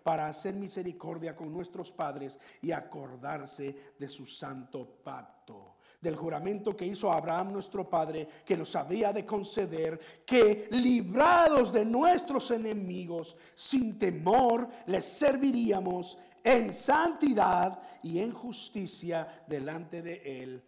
para 0.03 0.27
hacer 0.27 0.55
misericordia 0.55 1.35
con 1.35 1.51
nuestros 1.51 1.91
padres 1.91 2.37
y 2.61 2.71
acordarse 2.71 3.93
de 3.97 4.09
su 4.09 4.25
santo 4.25 4.99
pacto 5.03 5.75
del 6.01 6.15
juramento 6.15 6.75
que 6.75 6.85
hizo 6.85 7.11
Abraham 7.11 7.51
nuestro 7.51 7.89
Padre, 7.89 8.27
que 8.45 8.55
nos 8.55 8.75
había 8.75 9.11
de 9.11 9.25
conceder, 9.25 9.99
que 10.23 10.67
librados 10.71 11.73
de 11.73 11.83
nuestros 11.83 12.51
enemigos, 12.51 13.35
sin 13.55 13.97
temor, 13.97 14.69
les 14.85 15.03
serviríamos 15.03 16.17
en 16.43 16.71
santidad 16.71 17.81
y 18.03 18.19
en 18.19 18.31
justicia 18.31 19.45
delante 19.47 20.03
de 20.03 20.43
Él 20.43 20.63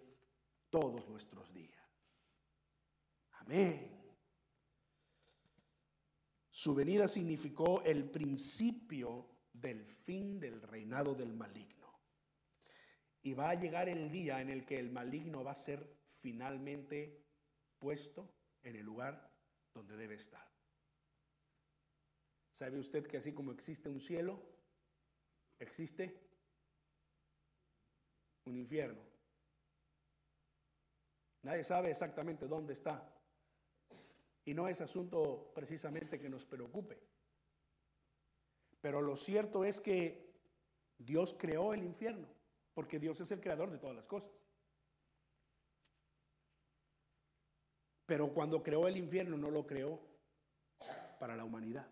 todos 0.71 1.07
nuestros 1.07 1.53
días. 1.53 1.85
Amén. 3.41 3.96
Su 6.57 6.73
venida 6.73 7.07
significó 7.07 7.83
el 7.83 8.09
principio 8.09 9.29
del 9.53 9.85
fin 9.85 10.39
del 10.39 10.59
reinado 10.63 11.13
del 11.13 11.31
maligno. 11.35 12.01
Y 13.21 13.35
va 13.35 13.51
a 13.51 13.53
llegar 13.53 13.87
el 13.87 14.09
día 14.09 14.41
en 14.41 14.49
el 14.49 14.65
que 14.65 14.79
el 14.79 14.89
maligno 14.89 15.43
va 15.43 15.51
a 15.51 15.55
ser 15.55 15.99
finalmente 16.07 17.23
puesto 17.77 18.33
en 18.63 18.75
el 18.75 18.83
lugar 18.83 19.31
donde 19.71 19.95
debe 19.97 20.15
estar. 20.15 20.51
¿Sabe 22.53 22.79
usted 22.79 23.05
que 23.05 23.17
así 23.17 23.33
como 23.33 23.51
existe 23.51 23.87
un 23.87 24.01
cielo, 24.01 24.41
existe 25.59 26.27
un 28.45 28.57
infierno? 28.57 29.03
Nadie 31.43 31.63
sabe 31.63 31.91
exactamente 31.91 32.47
dónde 32.47 32.73
está. 32.73 33.13
Y 34.47 34.53
no 34.53 34.69
es 34.69 34.79
asunto 34.79 35.51
precisamente 35.53 36.17
que 36.17 36.29
nos 36.29 36.45
preocupe. 36.45 36.97
Pero 38.79 39.01
lo 39.01 39.17
cierto 39.17 39.65
es 39.65 39.81
que 39.81 40.33
Dios 40.97 41.35
creó 41.37 41.73
el 41.73 41.83
infierno 41.83 42.29
porque 42.73 42.97
Dios 42.97 43.19
es 43.19 43.29
el 43.31 43.41
creador 43.41 43.69
de 43.69 43.77
todas 43.77 43.93
las 43.93 44.07
cosas. 44.07 44.31
Pero 48.05 48.33
cuando 48.33 48.63
creó 48.63 48.87
el 48.87 48.95
infierno 48.95 49.35
no 49.35 49.51
lo 49.51 49.67
creó 49.67 49.99
para 51.19 51.35
la 51.35 51.43
humanidad, 51.43 51.91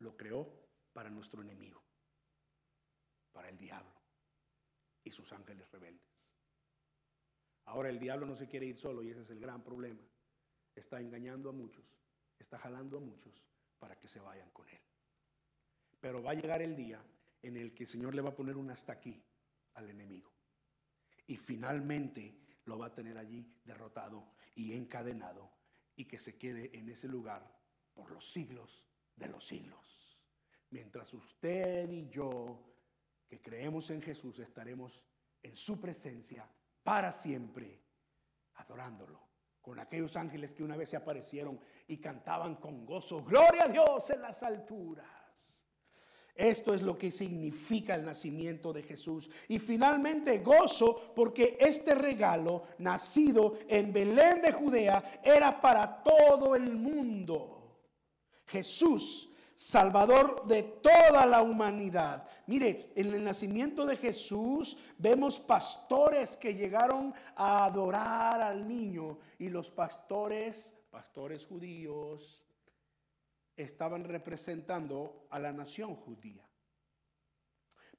lo 0.00 0.16
creó 0.16 0.52
para 0.92 1.10
nuestro 1.10 1.42
enemigo, 1.42 1.80
para 3.30 3.50
el 3.50 3.56
diablo 3.56 3.94
y 5.04 5.12
sus 5.12 5.32
ángeles 5.32 5.70
rebeldes. 5.70 6.34
Ahora 7.66 7.88
el 7.88 8.00
diablo 8.00 8.26
no 8.26 8.34
se 8.34 8.48
quiere 8.48 8.66
ir 8.66 8.78
solo 8.78 9.04
y 9.04 9.10
ese 9.10 9.20
es 9.20 9.30
el 9.30 9.38
gran 9.38 9.62
problema. 9.62 10.09
Está 10.74 11.00
engañando 11.00 11.48
a 11.50 11.52
muchos, 11.52 11.98
está 12.38 12.58
jalando 12.58 12.98
a 12.98 13.00
muchos 13.00 13.46
para 13.78 13.98
que 13.98 14.08
se 14.08 14.20
vayan 14.20 14.50
con 14.50 14.68
él. 14.68 14.80
Pero 16.00 16.22
va 16.22 16.30
a 16.32 16.34
llegar 16.34 16.62
el 16.62 16.76
día 16.76 17.04
en 17.42 17.56
el 17.56 17.74
que 17.74 17.84
el 17.84 17.88
Señor 17.88 18.14
le 18.14 18.22
va 18.22 18.30
a 18.30 18.34
poner 18.34 18.56
un 18.56 18.70
hasta 18.70 18.92
aquí 18.92 19.22
al 19.74 19.90
enemigo. 19.90 20.30
Y 21.26 21.36
finalmente 21.36 22.40
lo 22.64 22.78
va 22.78 22.86
a 22.86 22.94
tener 22.94 23.18
allí 23.18 23.46
derrotado 23.64 24.32
y 24.54 24.72
encadenado 24.72 25.50
y 25.96 26.04
que 26.06 26.18
se 26.18 26.36
quede 26.36 26.76
en 26.76 26.88
ese 26.88 27.08
lugar 27.08 27.60
por 27.94 28.10
los 28.10 28.30
siglos 28.30 28.86
de 29.16 29.28
los 29.28 29.44
siglos. 29.46 30.18
Mientras 30.70 31.12
usted 31.14 31.90
y 31.90 32.08
yo, 32.08 32.64
que 33.28 33.40
creemos 33.40 33.90
en 33.90 34.00
Jesús, 34.00 34.38
estaremos 34.38 35.06
en 35.42 35.56
su 35.56 35.80
presencia 35.80 36.48
para 36.82 37.12
siempre, 37.12 37.80
adorándolo, 38.54 39.29
con 39.60 39.78
aquellos 39.78 40.16
ángeles 40.16 40.54
que 40.54 40.62
una 40.62 40.76
vez 40.76 40.90
se 40.90 40.96
aparecieron 40.96 41.60
y 41.88 41.98
cantaban 41.98 42.56
con 42.56 42.86
gozo, 42.86 43.22
gloria 43.22 43.64
a 43.64 43.68
Dios 43.68 44.10
en 44.10 44.22
las 44.22 44.42
alturas. 44.42 45.06
Esto 46.34 46.72
es 46.72 46.80
lo 46.80 46.96
que 46.96 47.10
significa 47.10 47.94
el 47.94 48.04
nacimiento 48.04 48.72
de 48.72 48.82
Jesús. 48.82 49.30
Y 49.48 49.58
finalmente 49.58 50.38
gozo 50.38 51.12
porque 51.14 51.58
este 51.60 51.94
regalo 51.94 52.62
nacido 52.78 53.58
en 53.68 53.92
Belén 53.92 54.40
de 54.40 54.52
Judea 54.52 55.20
era 55.22 55.60
para 55.60 56.02
todo 56.02 56.56
el 56.56 56.76
mundo. 56.76 57.60
Jesús, 58.46 59.29
Salvador 59.60 60.46
de 60.46 60.62
toda 60.62 61.26
la 61.26 61.42
humanidad. 61.42 62.26
Mire, 62.46 62.92
en 62.96 63.12
el 63.12 63.22
nacimiento 63.22 63.84
de 63.84 63.94
Jesús 63.94 64.74
vemos 64.96 65.38
pastores 65.38 66.38
que 66.38 66.54
llegaron 66.54 67.12
a 67.36 67.66
adorar 67.66 68.40
al 68.40 68.66
niño 68.66 69.18
y 69.38 69.50
los 69.50 69.70
pastores, 69.70 70.74
pastores 70.90 71.44
judíos, 71.44 72.42
estaban 73.54 74.04
representando 74.04 75.26
a 75.28 75.38
la 75.38 75.52
nación 75.52 75.94
judía. 75.94 76.48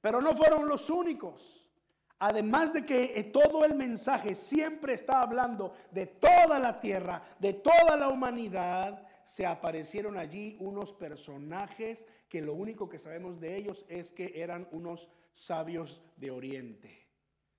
Pero 0.00 0.20
no 0.20 0.34
fueron 0.34 0.66
los 0.66 0.90
únicos. 0.90 1.70
Además 2.18 2.72
de 2.72 2.84
que 2.84 3.12
eh, 3.16 3.22
todo 3.24 3.64
el 3.64 3.74
mensaje 3.74 4.34
siempre 4.34 4.94
está 4.94 5.22
hablando 5.22 5.74
de 5.92 6.06
toda 6.06 6.58
la 6.58 6.80
tierra, 6.80 7.22
de 7.38 7.54
toda 7.54 7.96
la 7.96 8.08
humanidad, 8.08 9.06
se 9.32 9.46
aparecieron 9.46 10.18
allí 10.18 10.58
unos 10.60 10.92
personajes 10.92 12.06
que 12.28 12.42
lo 12.42 12.52
único 12.52 12.90
que 12.90 12.98
sabemos 12.98 13.40
de 13.40 13.56
ellos 13.56 13.86
es 13.88 14.12
que 14.12 14.42
eran 14.42 14.68
unos 14.72 15.08
sabios 15.32 16.02
de 16.18 16.30
Oriente. 16.30 17.08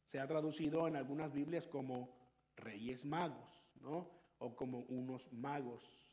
Se 0.05 0.19
ha 0.19 0.27
traducido 0.27 0.88
en 0.88 0.95
algunas 0.95 1.33
Biblias 1.33 1.67
como 1.67 2.15
reyes 2.57 3.05
magos, 3.05 3.71
¿no? 3.81 4.07
O 4.38 4.55
como 4.55 4.81
unos 4.81 5.33
magos. 5.33 6.12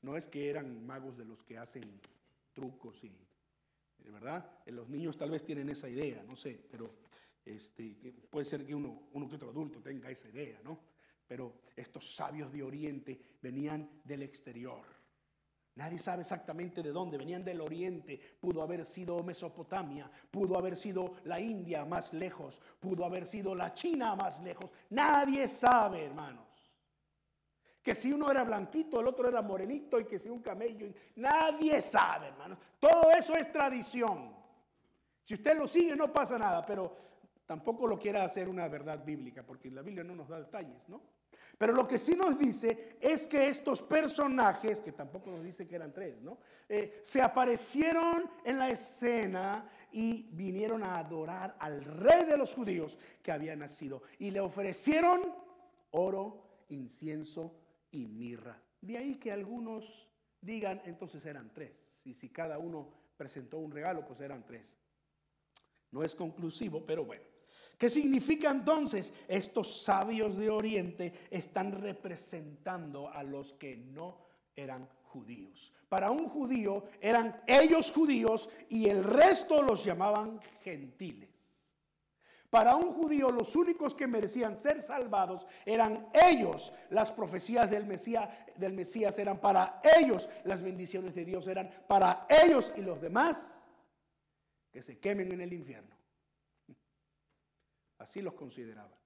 No 0.00 0.16
es 0.16 0.26
que 0.26 0.48
eran 0.48 0.86
magos 0.86 1.18
de 1.18 1.26
los 1.26 1.44
que 1.44 1.58
hacen 1.58 2.00
trucos 2.54 3.04
y, 3.04 3.14
¿verdad? 4.10 4.50
Los 4.68 4.88
niños 4.88 5.18
tal 5.18 5.30
vez 5.30 5.44
tienen 5.44 5.68
esa 5.68 5.90
idea, 5.90 6.22
no 6.22 6.34
sé, 6.34 6.64
pero 6.70 6.94
este, 7.44 7.94
puede 8.30 8.46
ser 8.46 8.64
que 8.64 8.74
uno, 8.74 9.10
uno 9.12 9.28
que 9.28 9.36
otro 9.36 9.50
adulto 9.50 9.82
tenga 9.82 10.10
esa 10.10 10.30
idea, 10.30 10.62
¿no? 10.64 10.80
Pero 11.28 11.60
estos 11.76 12.16
sabios 12.16 12.50
de 12.50 12.62
Oriente 12.64 13.20
venían 13.40 13.88
del 14.02 14.22
exterior. 14.22 14.84
Nadie 15.76 15.98
sabe 15.98 16.22
exactamente 16.22 16.82
de 16.82 16.90
dónde, 16.90 17.16
venían 17.16 17.44
del 17.44 17.60
oriente, 17.60 18.18
pudo 18.40 18.62
haber 18.62 18.84
sido 18.84 19.22
Mesopotamia, 19.22 20.10
pudo 20.28 20.58
haber 20.58 20.76
sido 20.76 21.14
la 21.22 21.38
India 21.38 21.84
más 21.84 22.12
lejos, 22.14 22.60
pudo 22.80 23.04
haber 23.04 23.28
sido 23.28 23.54
la 23.54 23.72
China 23.72 24.16
más 24.16 24.40
lejos. 24.42 24.72
Nadie 24.90 25.46
sabe, 25.46 26.06
hermanos 26.06 26.48
que 27.88 27.94
si 27.94 28.12
uno 28.12 28.30
era 28.30 28.44
blanquito, 28.44 29.00
el 29.00 29.06
otro 29.06 29.28
era 29.28 29.40
morenito 29.40 29.98
y 29.98 30.04
que 30.04 30.18
si 30.18 30.28
un 30.28 30.42
camello. 30.42 30.92
Nadie 31.16 31.80
sabe, 31.80 32.28
hermano. 32.28 32.58
Todo 32.78 33.10
eso 33.12 33.34
es 33.34 33.50
tradición. 33.50 34.36
Si 35.22 35.32
usted 35.32 35.56
lo 35.56 35.66
sigue 35.66 35.96
no 35.96 36.12
pasa 36.12 36.36
nada, 36.36 36.66
pero 36.66 36.94
tampoco 37.46 37.86
lo 37.86 37.98
quiera 37.98 38.24
hacer 38.24 38.46
una 38.46 38.68
verdad 38.68 39.02
bíblica, 39.02 39.42
porque 39.42 39.70
la 39.70 39.80
Biblia 39.80 40.04
no 40.04 40.14
nos 40.14 40.28
da 40.28 40.38
detalles, 40.38 40.86
¿no? 40.90 41.00
Pero 41.56 41.72
lo 41.72 41.86
que 41.86 41.98
sí 41.98 42.14
nos 42.14 42.38
dice 42.38 42.96
es 43.00 43.26
que 43.26 43.48
estos 43.48 43.82
personajes, 43.82 44.80
que 44.80 44.92
tampoco 44.92 45.30
nos 45.30 45.42
dice 45.42 45.66
que 45.66 45.76
eran 45.76 45.92
tres, 45.92 46.20
¿no? 46.20 46.38
Eh, 46.68 47.00
se 47.02 47.22
aparecieron 47.22 48.30
en 48.44 48.58
la 48.58 48.70
escena 48.70 49.68
y 49.90 50.28
vinieron 50.32 50.82
a 50.82 50.98
adorar 50.98 51.56
al 51.58 51.82
rey 51.82 52.24
de 52.24 52.36
los 52.36 52.54
judíos 52.54 52.98
que 53.22 53.32
había 53.32 53.56
nacido. 53.56 54.02
Y 54.18 54.30
le 54.30 54.40
ofrecieron 54.40 55.34
oro, 55.90 56.64
incienso 56.68 57.54
y 57.90 58.06
mirra. 58.06 58.62
De 58.80 58.98
ahí 58.98 59.16
que 59.16 59.32
algunos 59.32 60.08
digan, 60.40 60.82
entonces 60.84 61.24
eran 61.26 61.52
tres. 61.52 62.02
Y 62.04 62.14
si 62.14 62.28
cada 62.28 62.58
uno 62.58 62.92
presentó 63.16 63.58
un 63.58 63.72
regalo, 63.72 64.04
pues 64.06 64.20
eran 64.20 64.44
tres. 64.44 64.76
No 65.90 66.02
es 66.02 66.14
conclusivo, 66.14 66.84
pero 66.84 67.04
bueno. 67.04 67.24
¿Qué 67.78 67.88
significa 67.88 68.50
entonces? 68.50 69.12
Estos 69.28 69.82
sabios 69.82 70.36
de 70.36 70.50
Oriente 70.50 71.12
están 71.30 71.70
representando 71.80 73.08
a 73.08 73.22
los 73.22 73.52
que 73.52 73.76
no 73.76 74.18
eran 74.56 74.88
judíos. 75.04 75.72
Para 75.88 76.10
un 76.10 76.28
judío 76.28 76.84
eran 77.00 77.40
ellos 77.46 77.92
judíos 77.92 78.50
y 78.68 78.88
el 78.88 79.04
resto 79.04 79.62
los 79.62 79.84
llamaban 79.84 80.40
gentiles. 80.64 81.28
Para 82.50 82.74
un 82.74 82.92
judío 82.92 83.30
los 83.30 83.54
únicos 83.54 83.94
que 83.94 84.08
merecían 84.08 84.56
ser 84.56 84.80
salvados 84.80 85.46
eran 85.64 86.08
ellos. 86.12 86.72
Las 86.90 87.12
profecías 87.12 87.70
del 87.70 87.84
Mesías, 87.86 88.28
del 88.56 88.72
Mesías 88.72 89.18
eran 89.20 89.38
para 89.38 89.80
ellos. 89.98 90.28
Las 90.44 90.62
bendiciones 90.62 91.14
de 91.14 91.24
Dios 91.24 91.46
eran 91.46 91.70
para 91.86 92.26
ellos 92.28 92.74
y 92.76 92.80
los 92.80 93.00
demás 93.00 93.62
que 94.72 94.82
se 94.82 94.98
quemen 94.98 95.30
en 95.30 95.42
el 95.42 95.52
infierno. 95.52 95.97
Así 97.98 98.22
los 98.22 98.34
consideraban. 98.34 98.98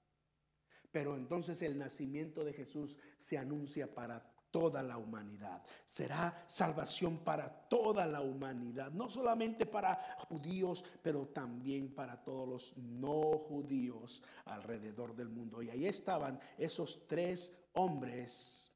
Pero 0.90 1.16
entonces 1.16 1.62
el 1.62 1.78
nacimiento 1.78 2.44
de 2.44 2.52
Jesús 2.52 2.98
se 3.18 3.38
anuncia 3.38 3.92
para 3.92 4.32
toda 4.52 4.82
la 4.82 4.98
humanidad. 4.98 5.62
Será 5.84 6.44
salvación 6.46 7.24
para 7.24 7.48
toda 7.48 8.06
la 8.06 8.20
humanidad, 8.20 8.92
no 8.92 9.08
solamente 9.08 9.66
para 9.66 9.96
judíos, 10.28 10.84
pero 11.02 11.26
también 11.28 11.94
para 11.94 12.22
todos 12.22 12.48
los 12.48 12.76
no 12.76 13.38
judíos 13.38 14.22
alrededor 14.44 15.16
del 15.16 15.30
mundo. 15.30 15.62
Y 15.62 15.70
ahí 15.70 15.86
estaban 15.86 16.38
esos 16.58 17.08
tres 17.08 17.52
hombres. 17.72 18.70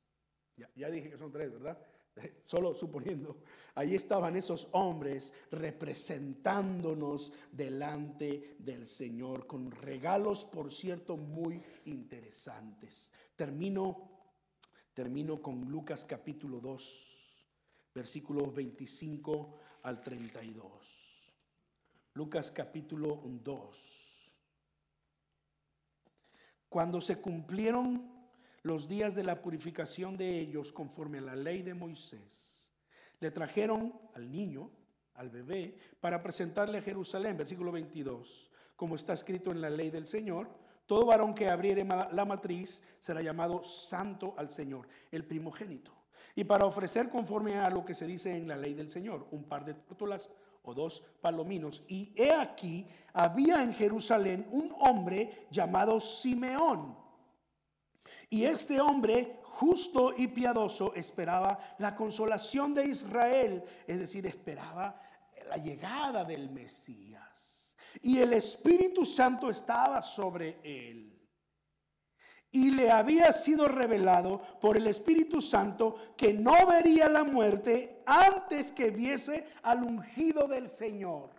Ya, 0.75 0.89
dije 0.89 1.11
que 1.11 1.19
son 1.19 1.31
tres, 1.31 1.53
¿verdad? 1.53 1.79
Solo 2.45 2.75
suponiendo, 2.75 3.43
ahí 3.75 3.95
estaban 3.95 4.37
esos 4.37 4.69
hombres 4.73 5.33
representándonos 5.51 7.33
delante 7.53 8.57
del 8.59 8.87
Señor 8.87 9.47
con 9.47 9.71
regalos, 9.71 10.45
por 10.45 10.73
cierto, 10.73 11.17
muy 11.17 11.63
interesantes. 11.85 13.13
Termino 13.35 14.17
Termino 14.97 15.43
con 15.43 15.61
Lucas 15.71 16.07
capítulo 16.07 16.59
2, 16.59 17.47
versículos 17.95 18.55
25 18.55 19.59
al 19.83 20.01
32. 20.01 21.35
Lucas 22.15 22.51
capítulo 22.51 23.21
2. 23.23 24.35
Cuando 26.71 27.03
se 27.03 27.21
cumplieron 27.21 28.16
los 28.67 28.89
días 28.89 29.15
de 29.15 29.23
la 29.23 29.41
purificación 29.41 30.17
de 30.17 30.41
ellos 30.41 30.73
conforme 30.73 31.19
a 31.19 31.23
la 31.23 31.37
ley 31.37 31.63
de 31.63 31.75
Moisés, 31.75 32.69
le 33.21 33.31
trajeron 33.31 33.99
al 34.15 34.31
niño, 34.31 34.71
al 35.15 35.31
bebé, 35.31 35.79
para 36.01 36.23
presentarle 36.23 36.79
a 36.79 36.83
Jerusalén, 36.83 37.37
versículo 37.37 37.73
22, 37.73 38.51
como 38.75 38.97
está 38.97 39.13
escrito 39.13 39.51
en 39.53 39.61
la 39.61 39.71
ley 39.71 39.91
del 39.91 40.07
Señor 40.07 40.49
todo 40.87 41.05
varón 41.05 41.35
que 41.35 41.49
abriere 41.51 41.85
la 41.85 42.25
matriz 42.25 42.83
será 43.01 43.21
llamado 43.21 43.63
santo 43.63 44.35
al 44.37 44.51
Señor, 44.51 44.87
el 45.11 45.25
primogénito. 45.25 45.93
Y 46.35 46.45
para 46.45 46.65
ofrecer 46.65 47.09
conforme 47.09 47.57
a 47.57 47.69
lo 47.71 47.85
que 47.85 47.95
se 47.95 48.07
dice 48.07 48.37
en 48.37 48.47
la 48.47 48.57
ley 48.57 48.75
del 48.75 48.89
Señor, 48.89 49.27
un 49.33 49.45
par 49.45 49.65
de 49.65 49.75
tórtolas 49.75 50.31
o 50.63 50.75
dos 50.75 51.03
palominos. 51.21 51.83
Y 51.89 52.13
he 52.15 52.33
aquí, 52.33 52.87
había 53.13 53.63
en 53.63 53.75
Jerusalén 53.75 54.47
un 54.51 54.73
hombre 54.79 55.49
llamado 55.51 55.99
Simeón. 55.99 57.06
Y 58.29 58.45
este 58.45 58.81
hombre, 58.81 59.41
justo 59.43 60.13
y 60.17 60.27
piadoso, 60.29 60.95
esperaba 60.95 61.59
la 61.79 61.95
consolación 61.95 62.75
de 62.75 62.87
Israel, 62.87 63.63
es 63.87 63.99
decir, 63.99 64.27
esperaba 64.27 65.01
la 65.49 65.57
llegada 65.57 66.25
del 66.25 66.51
Mesías 66.51 67.57
y 68.03 68.19
el 68.19 68.33
Espíritu 68.33 69.05
Santo 69.05 69.51
estaba 69.51 70.03
sobre 70.03 70.59
él. 70.63 71.13
y 72.53 72.71
le 72.71 72.91
había 72.91 73.33
sido 73.33 73.69
revelado 73.69 74.41
por 74.61 74.79
el 74.79 74.87
Espíritu 74.87 75.43
Santo 75.43 76.15
que 76.17 76.33
no 76.33 76.67
vería 76.67 77.07
la 77.07 77.23
muerte 77.23 78.03
antes 78.07 78.73
que 78.73 78.91
viese 78.91 79.47
al 79.63 79.83
ungido 79.83 80.49
del 80.49 80.67
Señor, 80.67 81.35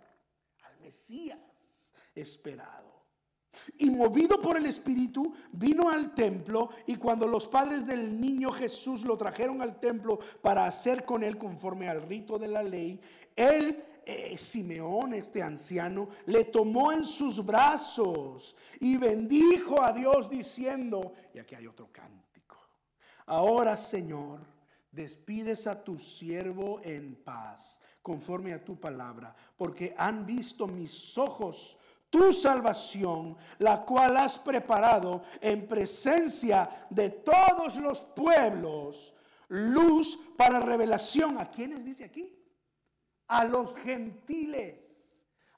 al 0.62 0.78
Mesías 0.78 1.92
esperado. 2.14 2.87
Y 3.78 3.90
movido 3.90 4.40
por 4.40 4.56
el 4.56 4.66
Espíritu, 4.66 5.32
vino 5.52 5.88
al 5.90 6.14
templo 6.14 6.70
y 6.86 6.96
cuando 6.96 7.26
los 7.26 7.46
padres 7.46 7.86
del 7.86 8.20
niño 8.20 8.50
Jesús 8.52 9.04
lo 9.04 9.16
trajeron 9.16 9.62
al 9.62 9.78
templo 9.80 10.18
para 10.42 10.66
hacer 10.66 11.04
con 11.04 11.22
él 11.22 11.38
conforme 11.38 11.88
al 11.88 12.02
rito 12.02 12.38
de 12.38 12.48
la 12.48 12.62
ley, 12.62 13.00
él 13.36 13.84
eh, 14.10 14.38
Simeón, 14.38 15.12
este 15.12 15.42
anciano, 15.42 16.08
le 16.24 16.44
tomó 16.44 16.92
en 16.92 17.04
sus 17.04 17.44
brazos 17.44 18.56
y 18.80 18.96
bendijo 18.96 19.82
a 19.82 19.92
Dios 19.92 20.30
diciendo, 20.30 21.12
y 21.34 21.38
aquí 21.38 21.54
hay 21.54 21.66
otro 21.66 21.90
cántico, 21.92 22.56
ahora 23.26 23.76
Señor, 23.76 24.40
despides 24.90 25.66
a 25.66 25.84
tu 25.84 25.98
siervo 25.98 26.80
en 26.82 27.16
paz, 27.16 27.78
conforme 28.00 28.54
a 28.54 28.64
tu 28.64 28.80
palabra, 28.80 29.36
porque 29.58 29.94
han 29.98 30.24
visto 30.24 30.66
mis 30.66 31.18
ojos 31.18 31.78
tu 32.10 32.32
salvación, 32.32 33.36
la 33.58 33.84
cual 33.84 34.16
has 34.16 34.38
preparado 34.38 35.22
en 35.40 35.66
presencia 35.66 36.68
de 36.90 37.10
todos 37.10 37.76
los 37.76 38.02
pueblos, 38.02 39.14
luz 39.48 40.18
para 40.36 40.60
revelación. 40.60 41.38
¿A 41.38 41.50
quiénes 41.50 41.84
dice 41.84 42.04
aquí? 42.04 42.34
a 43.28 43.44
los 43.44 43.74
gentiles 43.76 44.94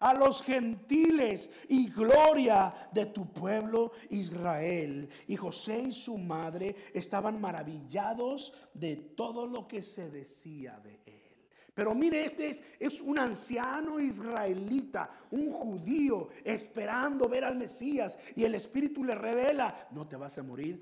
a 0.01 0.15
los 0.15 0.43
gentiles 0.43 1.51
y 1.69 1.91
gloria 1.91 2.73
de 2.91 3.05
tu 3.05 3.31
pueblo 3.31 3.93
Israel. 4.09 5.11
Y 5.27 5.37
José 5.37 5.79
y 5.79 5.93
su 5.93 6.17
madre 6.17 6.75
estaban 6.95 7.39
maravillados 7.39 8.55
de 8.73 8.97
todo 8.97 9.47
lo 9.47 9.69
que 9.69 9.83
se 9.83 10.09
decía 10.09 10.81
de 10.81 11.03
él. 11.05 11.20
Pero 11.75 11.95
mire, 11.95 12.25
este 12.25 12.51
es, 12.51 12.63
es 12.79 13.01
un 13.01 13.19
anciano 13.19 14.01
israelita, 14.01 15.09
un 15.31 15.51
judío, 15.51 16.29
esperando 16.45 17.29
ver 17.29 17.45
al 17.45 17.57
Mesías. 17.57 18.19
Y 18.35 18.45
el 18.45 18.55
Espíritu 18.55 19.05
le 19.05 19.15
revela, 19.15 19.89
no 19.93 20.07
te 20.07 20.17
vas 20.17 20.37
a 20.39 20.43
morir 20.43 20.81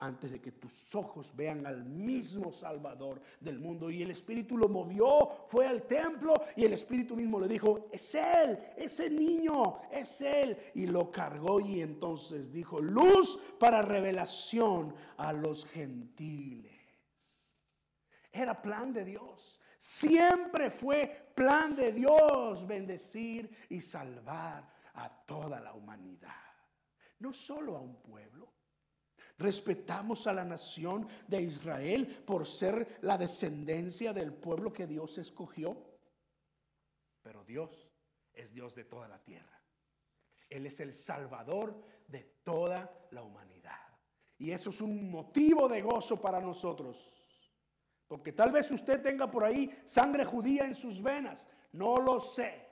antes 0.00 0.32
de 0.32 0.40
que 0.40 0.52
tus 0.52 0.94
ojos 0.94 1.34
vean 1.36 1.66
al 1.66 1.84
mismo 1.84 2.52
Salvador 2.52 3.20
del 3.38 3.58
mundo. 3.58 3.90
Y 3.90 4.02
el 4.02 4.10
Espíritu 4.10 4.56
lo 4.56 4.68
movió, 4.68 5.28
fue 5.46 5.66
al 5.66 5.82
templo 5.86 6.34
y 6.56 6.64
el 6.64 6.72
Espíritu 6.72 7.14
mismo 7.14 7.38
le 7.38 7.48
dijo, 7.48 7.88
es 7.92 8.14
Él, 8.14 8.58
ese 8.76 9.10
niño, 9.10 9.80
es 9.90 10.22
Él. 10.22 10.56
Y 10.74 10.86
lo 10.86 11.10
cargó 11.10 11.60
y 11.60 11.82
entonces 11.82 12.50
dijo, 12.50 12.80
luz 12.80 13.38
para 13.58 13.82
revelación 13.82 14.94
a 15.18 15.32
los 15.32 15.66
gentiles. 15.66 16.72
Era 18.32 18.60
plan 18.62 18.92
de 18.92 19.04
Dios. 19.04 19.60
Siempre 19.82 20.70
fue 20.70 21.32
plan 21.34 21.74
de 21.74 21.92
Dios 21.92 22.66
bendecir 22.66 23.66
y 23.70 23.80
salvar 23.80 24.70
a 24.94 25.08
toda 25.24 25.58
la 25.60 25.72
humanidad. 25.72 26.30
No 27.18 27.32
solo 27.32 27.76
a 27.76 27.80
un 27.80 28.02
pueblo 28.02 28.50
Respetamos 29.40 30.26
a 30.26 30.34
la 30.34 30.44
nación 30.44 31.08
de 31.26 31.40
Israel 31.40 32.06
por 32.26 32.46
ser 32.46 32.98
la 33.00 33.16
descendencia 33.16 34.12
del 34.12 34.34
pueblo 34.34 34.70
que 34.70 34.86
Dios 34.86 35.16
escogió. 35.16 35.82
Pero 37.22 37.42
Dios 37.46 37.88
es 38.34 38.52
Dios 38.52 38.74
de 38.74 38.84
toda 38.84 39.08
la 39.08 39.18
tierra. 39.24 39.62
Él 40.46 40.66
es 40.66 40.78
el 40.80 40.92
Salvador 40.92 41.82
de 42.06 42.22
toda 42.44 43.08
la 43.12 43.22
humanidad. 43.22 43.80
Y 44.36 44.50
eso 44.50 44.68
es 44.68 44.82
un 44.82 45.10
motivo 45.10 45.70
de 45.70 45.80
gozo 45.80 46.20
para 46.20 46.42
nosotros. 46.42 47.19
Porque 48.10 48.32
tal 48.32 48.50
vez 48.50 48.68
usted 48.72 49.00
tenga 49.00 49.30
por 49.30 49.44
ahí 49.44 49.70
sangre 49.84 50.24
judía 50.24 50.64
en 50.64 50.74
sus 50.74 51.00
venas. 51.00 51.46
No 51.70 51.98
lo 51.98 52.18
sé. 52.18 52.66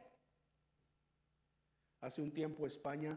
Hace 2.01 2.23
un 2.23 2.33
tiempo 2.33 2.67
España 2.67 3.17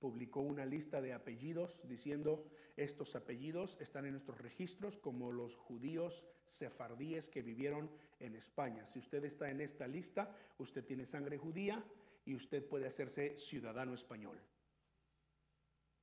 publicó 0.00 0.40
una 0.40 0.66
lista 0.66 1.00
de 1.00 1.12
apellidos 1.12 1.86
diciendo 1.86 2.50
estos 2.76 3.14
apellidos 3.14 3.76
están 3.78 4.06
en 4.06 4.10
nuestros 4.10 4.38
registros 4.38 4.98
como 4.98 5.30
los 5.30 5.54
judíos 5.54 6.26
sefardíes 6.48 7.30
que 7.30 7.42
vivieron 7.42 7.88
en 8.18 8.34
España. 8.34 8.84
Si 8.84 8.98
usted 8.98 9.24
está 9.24 9.48
en 9.48 9.60
esta 9.60 9.86
lista, 9.86 10.34
usted 10.58 10.84
tiene 10.84 11.06
sangre 11.06 11.38
judía 11.38 11.84
y 12.24 12.34
usted 12.34 12.66
puede 12.66 12.86
hacerse 12.86 13.38
ciudadano 13.38 13.94
español. 13.94 14.42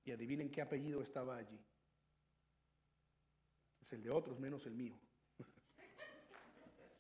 Y 0.06 0.12
adivinen 0.12 0.52
qué 0.52 0.62
apellido 0.62 1.02
estaba 1.02 1.36
allí. 1.36 1.60
Es 3.82 3.92
el 3.92 4.02
de 4.02 4.10
otros 4.10 4.40
menos 4.40 4.66
el 4.66 4.76
mío. 4.76 4.98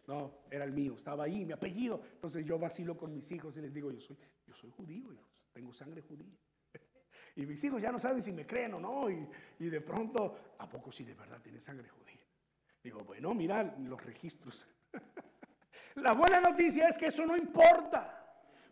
No, 0.09 0.39
era 0.49 0.65
el 0.65 0.71
mío, 0.71 0.95
estaba 0.95 1.25
ahí, 1.25 1.45
mi 1.45 1.53
apellido. 1.53 2.01
Entonces 2.13 2.43
yo 2.43 2.57
vacilo 2.57 2.97
con 2.97 3.13
mis 3.13 3.31
hijos 3.31 3.55
y 3.57 3.61
les 3.61 3.71
digo, 3.71 3.91
yo 3.91 4.01
soy, 4.01 4.17
yo 4.47 4.55
soy 4.55 4.71
judío, 4.71 5.13
hijos, 5.13 5.31
tengo 5.53 5.71
sangre 5.71 6.01
judía. 6.01 6.35
Y 7.35 7.45
mis 7.45 7.63
hijos 7.63 7.79
ya 7.79 7.91
no 7.91 7.99
saben 7.99 8.19
si 8.19 8.31
me 8.31 8.43
creen 8.47 8.73
o 8.73 8.79
no. 8.79 9.07
Y, 9.07 9.69
de 9.69 9.81
pronto, 9.81 10.55
¿a 10.57 10.67
poco 10.67 10.91
si 10.91 11.03
de 11.03 11.13
verdad 11.13 11.39
tiene 11.43 11.61
sangre 11.61 11.87
judía? 11.87 12.19
Digo, 12.83 13.03
bueno, 13.03 13.35
mira 13.35 13.63
los 13.77 14.03
registros. 14.03 14.67
La 15.95 16.13
buena 16.13 16.41
noticia 16.41 16.87
es 16.87 16.97
que 16.97 17.05
eso 17.05 17.27
no 17.27 17.37
importa. 17.37 18.18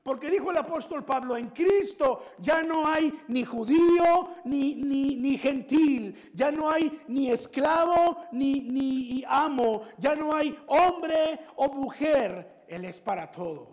Porque 0.08 0.32
dijo 0.32 0.52
el 0.52 0.58
apóstol 0.58 1.04
Pablo, 1.04 1.36
en 1.36 1.50
Cristo 1.50 2.28
ya 2.39 2.63
no 2.63 2.88
hay 2.88 3.13
ni 3.28 3.43
judío 3.43 4.30
ni, 4.46 4.76
ni, 4.76 5.17
ni 5.17 5.38
gentil, 5.38 6.15
ya 6.34 6.50
no 6.50 6.72
hay 6.72 7.02
ni 7.10 7.30
esclavo 7.30 8.24
ni, 8.32 8.62
ni 8.62 9.26
amo, 9.28 9.82
ya 9.98 10.15
no 10.15 10.34
hay 10.34 10.58
hombre 10.67 11.38
o 11.58 11.67
mujer, 11.74 12.63
Él 12.70 12.86
es 12.86 13.02
para 13.02 13.30
todos. 13.30 13.67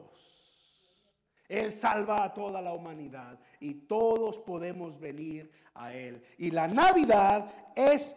Él 1.48 1.70
salva 1.70 2.24
a 2.24 2.34
toda 2.34 2.60
la 2.60 2.72
humanidad 2.72 3.38
y 3.60 3.86
todos 3.86 4.40
podemos 4.40 4.98
venir 4.98 5.48
a 5.74 5.94
Él. 5.94 6.20
Y 6.38 6.50
la 6.50 6.66
Navidad 6.66 7.46
es 7.76 8.16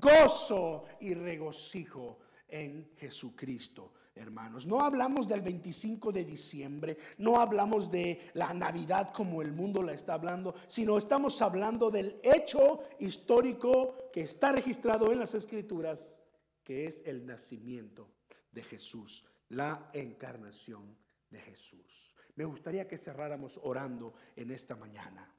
gozo 0.00 0.84
y 1.00 1.12
regocijo 1.12 2.18
en 2.48 2.92
Jesucristo. 2.96 3.92
Hermanos, 4.18 4.66
no 4.66 4.80
hablamos 4.80 5.28
del 5.28 5.42
25 5.42 6.10
de 6.10 6.24
diciembre, 6.24 6.98
no 7.18 7.40
hablamos 7.40 7.88
de 7.88 8.18
la 8.34 8.52
Navidad 8.52 9.12
como 9.12 9.42
el 9.42 9.52
mundo 9.52 9.80
la 9.80 9.92
está 9.92 10.14
hablando, 10.14 10.54
sino 10.66 10.98
estamos 10.98 11.40
hablando 11.40 11.88
del 11.88 12.18
hecho 12.24 12.80
histórico 12.98 14.10
que 14.12 14.22
está 14.22 14.50
registrado 14.50 15.12
en 15.12 15.20
las 15.20 15.34
Escrituras, 15.34 16.20
que 16.64 16.86
es 16.86 17.02
el 17.06 17.24
nacimiento 17.24 18.10
de 18.50 18.64
Jesús, 18.64 19.24
la 19.50 19.88
encarnación 19.92 20.96
de 21.30 21.38
Jesús. 21.38 22.14
Me 22.34 22.44
gustaría 22.44 22.88
que 22.88 22.98
cerráramos 22.98 23.60
orando 23.62 24.14
en 24.34 24.50
esta 24.50 24.74
mañana. 24.74 25.32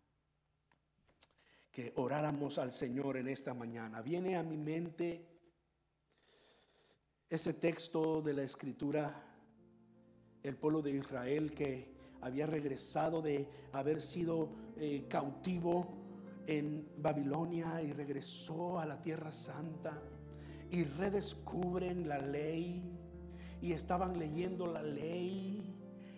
Que 1.70 1.92
oráramos 1.98 2.58
al 2.58 2.72
Señor 2.72 3.18
en 3.18 3.28
esta 3.28 3.54
mañana. 3.54 4.02
Viene 4.02 4.38
a 4.38 4.44
mi 4.44 4.58
mente 4.58 5.29
ese 7.30 7.54
texto 7.54 8.22
de 8.22 8.34
la 8.34 8.44
escritura, 8.44 9.13
el 10.42 10.56
pueblo 10.56 10.82
de 10.82 10.92
Israel 10.92 11.54
que 11.54 11.94
había 12.22 12.48
regresado 12.48 13.22
de 13.22 13.48
haber 13.72 14.02
sido 14.02 14.50
eh, 14.78 15.06
cautivo 15.08 15.88
en 16.48 16.89
Babilonia 16.98 17.82
y 17.84 17.94
regresó 17.94 18.80
a 18.80 18.86
la 18.86 19.00
tierra 19.02 19.32
santa 19.32 20.02
y 20.72 20.84
redescubren 20.84 22.08
la 22.08 22.18
ley 22.18 22.84
y 23.62 23.74
estaban 23.74 24.18
leyendo 24.18 24.65
la 24.65 24.82
ley 24.82 25.76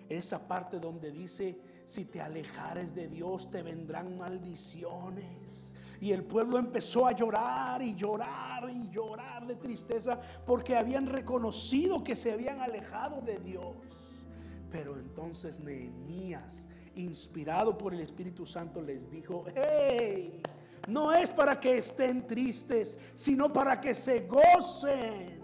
esa 0.07 0.47
parte 0.47 0.79
donde 0.79 1.11
dice, 1.11 1.59
si 1.91 2.05
te 2.05 2.21
alejares 2.21 2.95
de 2.95 3.09
Dios 3.09 3.51
te 3.51 3.61
vendrán 3.61 4.17
maldiciones. 4.17 5.73
Y 5.99 6.13
el 6.13 6.23
pueblo 6.23 6.57
empezó 6.57 7.05
a 7.05 7.11
llorar 7.11 7.81
y 7.81 7.95
llorar 7.95 8.69
y 8.69 8.89
llorar 8.89 9.45
de 9.45 9.57
tristeza 9.57 10.17
porque 10.45 10.77
habían 10.77 11.05
reconocido 11.05 12.01
que 12.01 12.15
se 12.15 12.31
habían 12.31 12.61
alejado 12.61 13.21
de 13.21 13.39
Dios. 13.39 13.75
Pero 14.71 14.97
entonces 14.97 15.59
Nehemías, 15.59 16.69
inspirado 16.95 17.77
por 17.77 17.93
el 17.93 17.99
Espíritu 17.99 18.45
Santo, 18.45 18.81
les 18.81 19.11
dijo, 19.11 19.43
hey, 19.53 20.41
no 20.87 21.11
es 21.11 21.29
para 21.29 21.59
que 21.59 21.77
estén 21.77 22.25
tristes, 22.25 22.97
sino 23.13 23.51
para 23.51 23.81
que 23.81 23.93
se 23.93 24.27
gocen, 24.27 25.43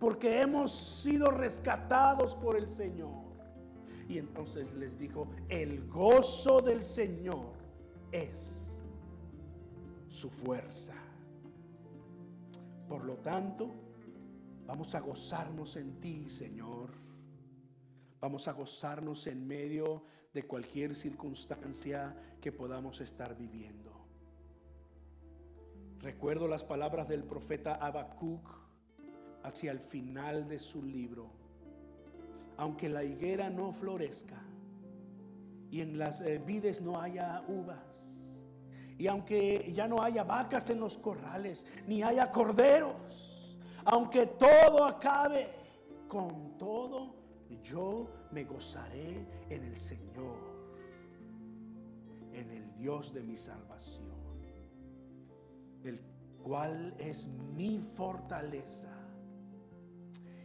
porque 0.00 0.40
hemos 0.40 0.72
sido 0.72 1.30
rescatados 1.30 2.34
por 2.34 2.56
el 2.56 2.68
Señor. 2.68 3.29
Y 4.10 4.18
entonces 4.18 4.74
les 4.74 4.98
dijo, 4.98 5.28
el 5.48 5.86
gozo 5.86 6.60
del 6.60 6.82
Señor 6.82 7.52
es 8.10 8.82
su 10.08 10.28
fuerza. 10.28 10.94
Por 12.88 13.04
lo 13.04 13.18
tanto, 13.18 13.70
vamos 14.66 14.96
a 14.96 15.00
gozarnos 15.00 15.76
en 15.76 16.00
ti, 16.00 16.28
Señor. 16.28 16.90
Vamos 18.20 18.48
a 18.48 18.52
gozarnos 18.52 19.28
en 19.28 19.46
medio 19.46 20.02
de 20.34 20.42
cualquier 20.42 20.96
circunstancia 20.96 22.16
que 22.40 22.50
podamos 22.50 23.00
estar 23.00 23.36
viviendo. 23.36 23.92
Recuerdo 26.00 26.48
las 26.48 26.64
palabras 26.64 27.06
del 27.06 27.22
profeta 27.22 27.76
Habacuc 27.76 28.44
hacia 29.44 29.70
el 29.70 29.78
final 29.78 30.48
de 30.48 30.58
su 30.58 30.82
libro. 30.82 31.39
Aunque 32.60 32.90
la 32.90 33.02
higuera 33.02 33.48
no 33.48 33.72
florezca 33.72 34.38
y 35.70 35.80
en 35.80 35.98
las 35.98 36.20
eh, 36.20 36.38
vides 36.38 36.82
no 36.82 37.00
haya 37.00 37.42
uvas, 37.48 38.44
y 38.98 39.06
aunque 39.06 39.72
ya 39.74 39.88
no 39.88 40.02
haya 40.02 40.24
vacas 40.24 40.68
en 40.68 40.78
los 40.78 40.98
corrales, 40.98 41.64
ni 41.86 42.02
haya 42.02 42.30
corderos, 42.30 43.58
aunque 43.86 44.26
todo 44.26 44.84
acabe, 44.84 45.48
con 46.06 46.58
todo 46.58 47.20
yo 47.62 48.10
me 48.30 48.44
gozaré 48.44 49.26
en 49.48 49.64
el 49.64 49.76
Señor, 49.76 50.38
en 52.34 52.50
el 52.50 52.74
Dios 52.74 53.12
de 53.12 53.22
mi 53.22 53.36
salvación, 53.36 54.06
el 55.82 56.00
cual 56.42 56.94
es 56.98 57.26
mi 57.26 57.78
fortaleza 57.78 58.99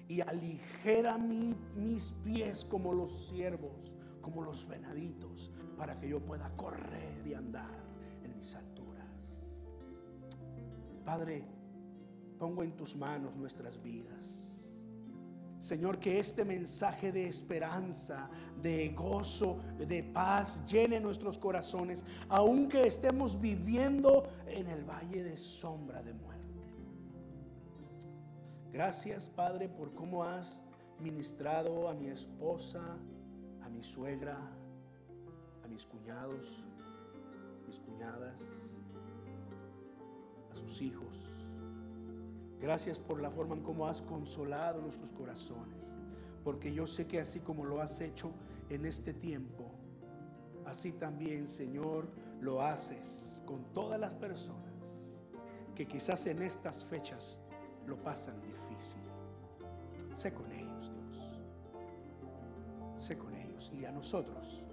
y 0.08 0.22
aligera 0.22 1.18
mis 1.18 2.12
pies 2.24 2.66
como 2.66 2.94
los 2.94 3.28
siervos, 3.28 3.96
como 4.22 4.42
los 4.42 4.68
venaditos, 4.68 5.52
para 5.78 6.00
que 6.00 6.10
yo 6.10 6.20
pueda 6.20 6.50
correr 6.56 7.26
y 7.26 7.34
andar 7.34 7.84
en 8.24 8.36
mis 8.36 8.54
alturas. 8.56 9.56
Padre, 11.04 11.44
pongo 12.40 12.64
en 12.64 12.76
tus 12.76 12.96
manos 12.96 13.36
nuestras 13.36 13.82
vidas. 13.82 14.56
Señor, 15.60 15.98
que 15.98 16.20
este 16.20 16.46
mensaje 16.46 17.12
de 17.12 17.28
esperanza, 17.28 18.30
de 18.62 18.90
gozo, 18.90 19.58
de 19.80 20.04
paz 20.04 20.64
llene 20.72 21.00
nuestros 21.00 21.40
corazones, 21.40 22.06
aunque 22.30 22.86
estemos 22.86 23.42
viviendo 23.42 24.28
en 24.46 24.68
el 24.68 24.84
valle 24.84 25.24
de 25.24 25.38
sombra 25.38 26.04
de 26.04 26.14
muerte. 26.14 26.35
Gracias, 28.76 29.30
Padre, 29.30 29.70
por 29.70 29.94
cómo 29.94 30.26
has 30.26 30.62
ministrado 31.00 31.88
a 31.88 31.94
mi 31.94 32.10
esposa, 32.10 32.82
a 33.64 33.70
mi 33.70 33.82
suegra, 33.82 34.38
a 35.64 35.68
mis 35.70 35.86
cuñados, 35.86 36.68
mis 37.66 37.80
cuñadas, 37.80 38.44
a 40.52 40.56
sus 40.58 40.82
hijos. 40.82 41.48
Gracias 42.60 43.00
por 43.00 43.22
la 43.22 43.32
forma 43.32 43.56
en 43.56 43.64
cómo 43.64 43.88
has 43.88 44.02
consolado 44.02 44.82
nuestros 44.82 45.14
corazones. 45.14 45.96
Porque 46.44 46.74
yo 46.74 46.86
sé 46.86 47.08
que 47.08 47.22
así 47.22 47.40
como 47.40 47.64
lo 47.64 47.80
has 47.80 48.02
hecho 48.02 48.34
en 48.70 48.86
este 48.86 49.14
tiempo, 49.14 49.72
así 50.66 50.92
también, 50.92 51.48
Señor, 51.48 52.10
lo 52.42 52.62
haces 52.62 53.42
con 53.46 53.72
todas 53.72 53.98
las 53.98 54.14
personas 54.16 55.24
que 55.76 55.88
quizás 55.88 56.26
en 56.26 56.42
estas 56.42 56.84
fechas 56.84 57.40
lo 57.86 58.02
pasan 58.02 58.42
difícil. 58.42 59.02
Sé 60.14 60.34
con 60.34 60.52
ellos, 60.52 60.92
Dios. 60.94 61.40
Sé 63.00 63.18
con 63.18 63.36
ellos. 63.36 63.72
Y 63.74 63.86
a 63.86 63.92
nosotros, 63.92 64.66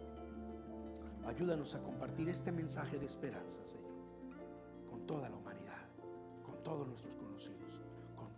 ayúdanos 1.27 1.75
a 1.75 1.83
compartir 1.83 2.29
este 2.29 2.53
mensaje 2.53 2.99
de 2.99 3.07
esperanza, 3.07 3.67
Señor, 3.67 3.93
con 4.89 5.07
toda 5.07 5.29
la 5.29 5.37
humanidad, 5.37 5.89
con 6.45 6.63
todos 6.63 6.87
nuestros 6.87 7.17
conocidos 7.17 7.83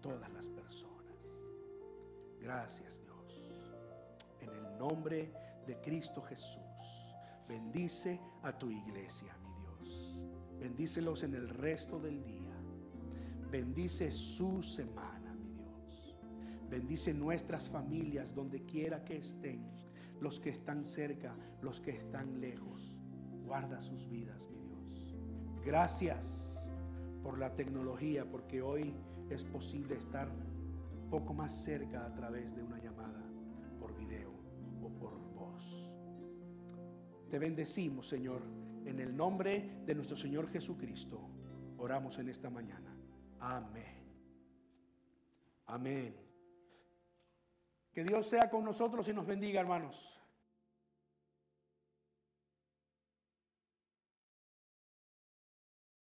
todas 0.05 0.31
las 0.35 0.49
personas. 0.49 1.16
Gracias 2.39 3.01
Dios. 3.01 3.43
En 4.43 4.51
el 4.51 4.79
nombre 4.79 5.33
de 5.66 5.81
Cristo 5.81 6.20
Jesús. 6.20 6.61
Bendice 7.49 8.20
a 8.43 8.53
tu 8.53 8.70
iglesia, 8.70 9.35
mi 9.39 9.55
Dios. 9.62 10.18
Bendícelos 10.61 11.22
en 11.22 11.35
el 11.35 11.49
resto 11.49 11.99
del 11.99 12.22
día. 12.22 12.44
Bendice 13.55 14.11
su 14.11 14.65
semana, 14.65 15.33
mi 15.33 15.53
Dios. 15.53 16.17
Bendice 16.69 17.15
nuestras 17.15 17.69
familias 17.69 18.35
donde 18.35 18.65
quiera 18.65 19.05
que 19.05 19.19
estén. 19.19 19.65
Los 20.21 20.41
que 20.41 20.51
están 20.51 20.85
cerca, 20.85 21.37
los 21.63 21.79
que 21.79 21.93
están 21.93 22.41
lejos. 22.41 23.01
Guarda 23.45 23.81
sus 23.81 24.09
vidas, 24.09 24.49
mi 24.51 24.59
Dios. 24.59 25.17
Gracias 25.65 26.73
por 27.23 27.39
la 27.39 27.55
tecnología, 27.55 28.29
porque 28.29 28.61
hoy 28.61 28.93
es 29.31 29.45
posible 29.45 29.99
estar 29.99 30.29
poco 31.09 31.33
más 31.33 31.53
cerca 31.53 32.07
a 32.07 32.13
través 32.13 32.57
de 32.57 32.63
una 32.65 32.83
llamada 32.83 33.23
por 33.79 33.97
video 33.97 34.33
o 34.83 34.89
por 34.99 35.17
voz. 35.33 35.93
Te 37.31 37.39
bendecimos, 37.39 38.09
Señor, 38.09 38.43
en 38.85 38.99
el 38.99 39.17
nombre 39.17 39.85
de 39.87 39.95
nuestro 39.95 40.17
Señor 40.17 40.49
Jesucristo. 40.49 41.21
Oramos 41.79 42.19
en 42.19 42.29
esta 42.29 42.51
mañana. 42.51 42.94
Amén. 43.41 44.05
Amén. 45.66 46.16
Que 47.93 48.05
Dios 48.05 48.26
sea 48.26 48.51
con 48.51 48.64
nosotros 48.64 49.07
y 49.09 49.12
nos 49.12 49.26
bendiga, 49.26 49.61
hermanos. 49.61 50.20